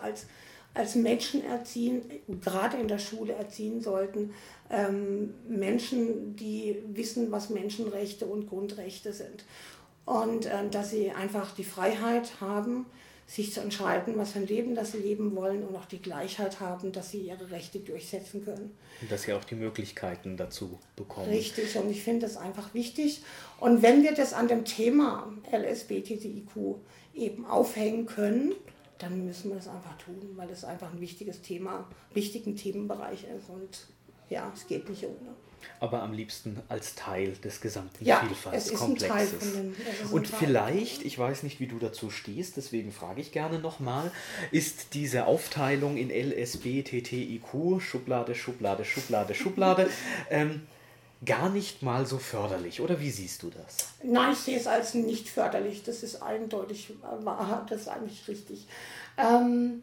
[0.00, 0.26] als,
[0.74, 2.02] als Menschen erziehen,
[2.40, 4.32] gerade in der Schule erziehen sollten.
[4.70, 9.44] Ähm, Menschen, die wissen, was Menschenrechte und Grundrechte sind.
[10.08, 12.86] Und äh, dass sie einfach die Freiheit haben,
[13.26, 16.60] sich zu entscheiden, was für ein Leben das sie leben wollen und auch die Gleichheit
[16.60, 18.74] haben, dass sie ihre Rechte durchsetzen können.
[19.02, 21.28] Und dass sie auch die Möglichkeiten dazu bekommen.
[21.28, 23.22] Richtig, und ich finde das einfach wichtig.
[23.60, 26.78] Und wenn wir das an dem Thema LSBTIQ
[27.12, 28.54] eben aufhängen können,
[28.96, 33.50] dann müssen wir das einfach tun, weil das einfach ein wichtiges Thema, wichtigen Themenbereich ist
[33.50, 33.88] und
[34.30, 35.34] ja, es geht nicht ohne.
[35.80, 39.52] Aber am liebsten als Teil des gesamten Ja, Vielfaltskomplexes.
[39.54, 39.74] dem-
[40.10, 44.10] Und vielleicht, ich weiß nicht, wie du dazu stehst, deswegen frage ich gerne nochmal,
[44.50, 49.88] ist diese Aufteilung in LSB, TTIQ, Schublade, Schublade, Schublade, Schublade,
[50.30, 50.62] ähm,
[51.24, 53.88] gar nicht mal so förderlich, oder wie siehst du das?
[54.04, 55.82] Nein, ich sehe es als nicht förderlich.
[55.82, 57.66] Das ist eindeutig äh, wahr.
[57.68, 58.66] Das ist eigentlich richtig.
[59.16, 59.82] Ähm,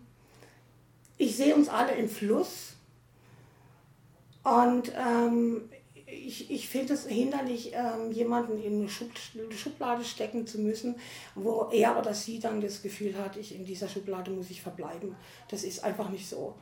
[1.17, 2.73] ich sehe uns alle im Fluss.
[4.43, 5.69] Und ähm,
[6.25, 9.09] ich, ich finde es hinderlich, ähm, jemanden in eine Schub
[9.51, 10.95] Schublade stecken zu müssen,
[11.35, 15.15] wo er oder sie dann das Gefühl hat, ich in dieser Schublade muss ich verbleiben.
[15.49, 16.55] Das ist einfach nicht so.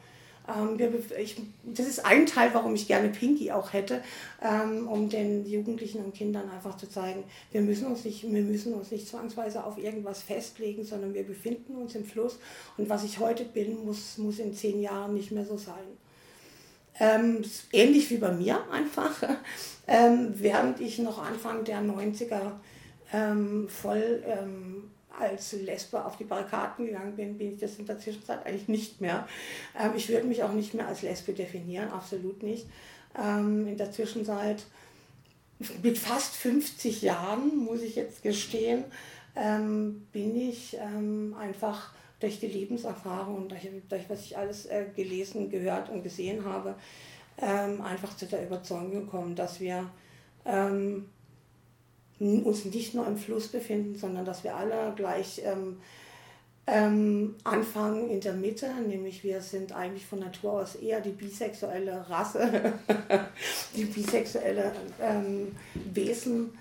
[0.48, 4.04] Ähm, wir, ich, das ist ein Teil, warum ich gerne Pinky auch hätte,
[4.42, 8.74] ähm, um den Jugendlichen und Kindern einfach zu zeigen, wir müssen, uns nicht, wir müssen
[8.74, 12.40] uns nicht zwangsweise auf irgendwas festlegen, sondern wir befinden uns im Fluss
[12.78, 15.98] und was ich heute bin, muss, muss in zehn Jahren nicht mehr so sein.
[17.00, 19.24] Ähm, ähnlich wie bei mir einfach.
[19.86, 22.54] Ähm, während ich noch Anfang der 90er
[23.12, 24.90] ähm, voll ähm,
[25.20, 29.02] als Lesbe auf die Barrikaden gegangen bin, bin ich das in der Zwischenzeit eigentlich nicht
[29.02, 29.28] mehr.
[29.78, 32.66] Ähm, ich würde mich auch nicht mehr als Lesbe definieren, absolut nicht.
[33.22, 34.64] Ähm, in der Zwischenzeit
[35.82, 38.84] mit fast 50 Jahren, muss ich jetzt gestehen,
[39.36, 40.78] bin ich
[41.40, 46.76] einfach durch die Lebenserfahrung durch, durch was ich alles äh, gelesen, gehört und gesehen habe,
[47.38, 49.90] ähm, einfach zu der Überzeugung gekommen, dass wir
[50.46, 51.10] ähm,
[52.20, 55.78] uns nicht nur im Fluss befinden, sondern dass wir alle gleich ähm,
[56.66, 62.10] ähm, anfangen in der Mitte, nämlich wir sind eigentlich von Natur aus eher die bisexuelle
[62.10, 62.74] Rasse,
[63.76, 64.72] die bisexuelle
[65.02, 66.58] ähm, Wesen,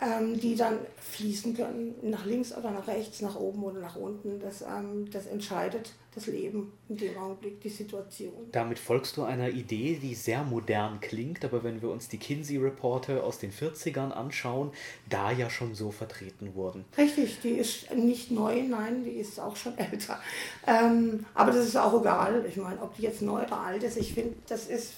[0.00, 4.38] ähm, die dann fließen können, nach links oder nach rechts, nach oben oder nach unten.
[4.40, 8.48] Das, ähm, das entscheidet das Leben in dem Augenblick, die Situation.
[8.52, 13.22] Damit folgst du einer Idee, die sehr modern klingt, aber wenn wir uns die Kinsey-Reporte
[13.22, 14.70] aus den 40ern anschauen,
[15.08, 16.86] da ja schon so vertreten wurden.
[16.96, 20.18] Richtig, die ist nicht neu, nein, die ist auch schon älter.
[20.66, 22.44] Ähm, aber das ist auch egal.
[22.48, 24.94] Ich meine, ob die jetzt neu oder alt ist, ich finde, das ist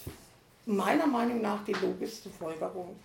[0.65, 2.95] meiner Meinung nach die logischste Folgerung.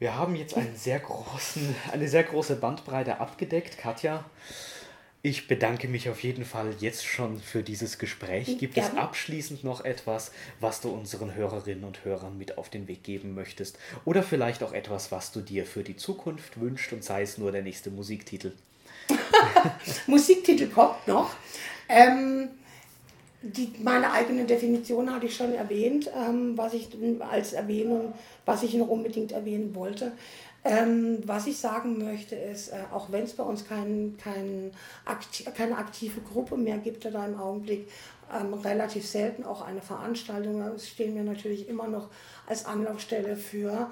[0.00, 3.76] Wir haben jetzt einen sehr großen, eine sehr große Bandbreite abgedeckt.
[3.76, 4.24] Katja,
[5.20, 8.56] ich bedanke mich auf jeden Fall jetzt schon für dieses Gespräch.
[8.56, 9.02] Gibt es Gerne.
[9.02, 13.78] abschließend noch etwas, was du unseren Hörerinnen und Hörern mit auf den Weg geben möchtest?
[14.06, 17.52] Oder vielleicht auch etwas, was du dir für die Zukunft wünschst und sei es nur
[17.52, 18.52] der nächste Musiktitel?
[20.06, 21.34] Musiktitel kommt noch.
[21.90, 22.48] Ähm,
[23.42, 26.88] die, meine eigene Definition hatte ich schon erwähnt, ähm, was ich
[27.20, 28.12] als Erwähnung,
[28.44, 30.12] was ich noch unbedingt erwähnen wollte.
[30.62, 34.72] Ähm, was ich sagen möchte ist, äh, auch wenn es bei uns kein, kein
[35.06, 37.88] akti keine aktive Gruppe mehr gibt oder im Augenblick
[38.30, 42.08] ähm, relativ selten auch eine Veranstaltung, stehen wir natürlich immer noch
[42.46, 43.90] als Anlaufstelle für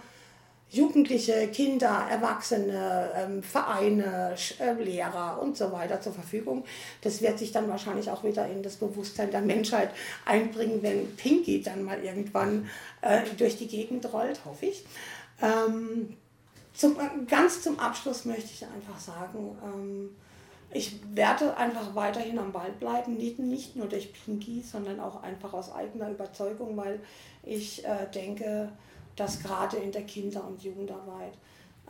[0.71, 6.65] Jugendliche, Kinder, Erwachsene, ähm, Vereine, äh, Lehrer und so weiter zur Verfügung.
[7.01, 9.91] Das wird sich dann wahrscheinlich auch wieder in das Bewusstsein der Menschheit
[10.27, 12.69] einbringen, wenn Pinky dann mal irgendwann
[13.01, 14.85] äh, durch die Gegend rollt, hoffe ich.
[15.41, 16.17] Ähm,
[16.75, 16.97] zum,
[17.27, 20.11] ganz zum Abschluss möchte ich einfach sagen, ähm,
[20.71, 25.55] ich werde einfach weiterhin am Ball bleiben, nicht, nicht nur durch Pinky, sondern auch einfach
[25.55, 27.01] aus eigener Überzeugung, weil
[27.43, 28.71] ich äh, denke,
[29.19, 31.33] dass gerade in der Kinder- und Jugendarbeit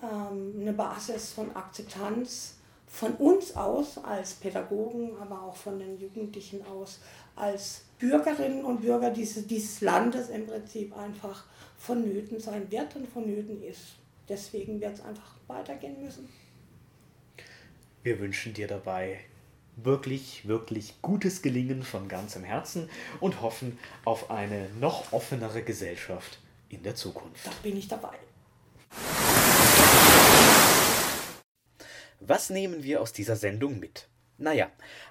[0.02, 2.54] ähm, eine Basis von Akzeptanz
[2.86, 7.00] von uns aus als Pädagogen, aber auch von den Jugendlichen aus
[7.36, 11.44] als Bürgerinnen und Bürger dieses, dieses Landes im Prinzip einfach
[11.76, 13.96] vonnöten sein wird und vonnöten ist.
[14.28, 16.28] Deswegen wird es einfach weitergehen müssen.
[18.02, 19.20] Wir wünschen dir dabei
[19.76, 22.88] wirklich, wirklich gutes Gelingen von ganzem Herzen
[23.20, 26.38] und hoffen auf eine noch offenere Gesellschaft
[26.68, 27.46] in der Zukunft.
[27.46, 28.16] Da bin ich dabei.
[32.20, 34.08] Was nehmen wir aus dieser Sendung mit?
[34.40, 34.70] Naja,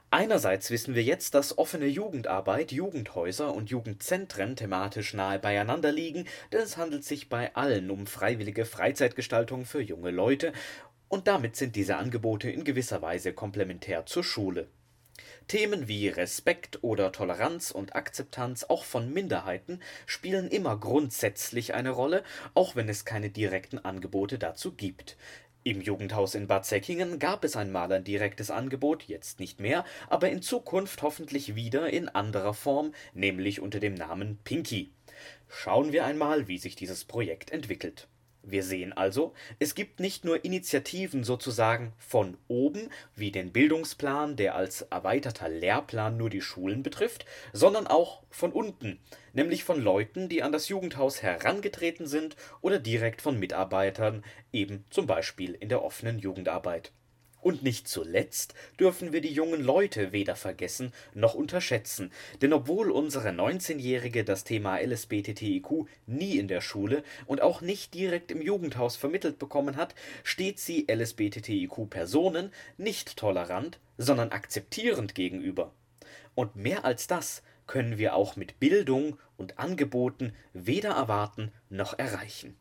[0.09, 6.61] einerseits wissen wir jetzt, dass offene Jugendarbeit, Jugendhäuser und Jugendzentren thematisch nahe beieinander liegen, denn
[6.61, 10.53] es handelt sich bei allen um freiwillige Freizeitgestaltung für junge Leute
[11.09, 14.69] und damit sind diese Angebote in gewisser Weise komplementär zur Schule.
[15.47, 22.23] Themen wie Respekt oder Toleranz und Akzeptanz auch von Minderheiten spielen immer grundsätzlich eine Rolle,
[22.53, 25.15] auch wenn es keine direkten Angebote dazu gibt.
[25.63, 30.29] Im Jugendhaus in Bad Säckingen gab es einmal ein direktes Angebot, jetzt nicht mehr, aber
[30.29, 34.91] in Zukunft hoffentlich wieder in anderer Form, nämlich unter dem Namen Pinky.
[35.47, 38.09] Schauen wir einmal, wie sich dieses Projekt entwickelt.
[38.49, 44.55] Wir sehen also, es gibt nicht nur Initiativen sozusagen von oben, wie den Bildungsplan, der
[44.55, 48.99] als erweiterter Lehrplan nur die Schulen betrifft, sondern auch von unten,
[49.33, 54.23] nämlich von Leuten, die an das Jugendhaus herangetreten sind oder direkt von Mitarbeitern,
[54.53, 56.93] eben zum Beispiel in der offenen Jugendarbeit
[57.47, 63.29] und nicht zuletzt dürfen wir die jungen Leute weder vergessen noch unterschätzen, denn obwohl unsere
[63.29, 69.39] 19-Jährige das Thema LSBTTIQ nie in der Schule und auch nicht direkt im Jugendhaus vermittelt
[69.39, 69.95] bekommen hat,
[70.25, 75.71] steht sie LSBTTIQ-Personen nicht tolerant, sondern akzeptierend gegenüber.
[76.35, 82.57] Und mehr als das können wir auch mit Bildung und Angeboten weder erwarten noch erreichen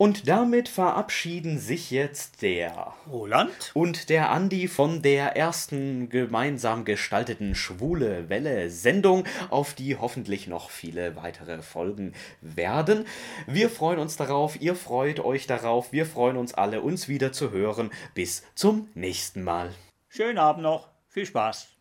[0.00, 7.54] und damit verabschieden sich jetzt der Roland und der Andi von der ersten gemeinsam gestalteten
[7.54, 13.04] Schwule Welle Sendung, auf die hoffentlich noch viele weitere Folgen werden.
[13.46, 17.50] Wir freuen uns darauf, ihr freut euch darauf, wir freuen uns alle, uns wieder zu
[17.50, 17.90] hören.
[18.14, 19.74] Bis zum nächsten Mal.
[20.08, 21.79] Schönen Abend noch, viel Spaß.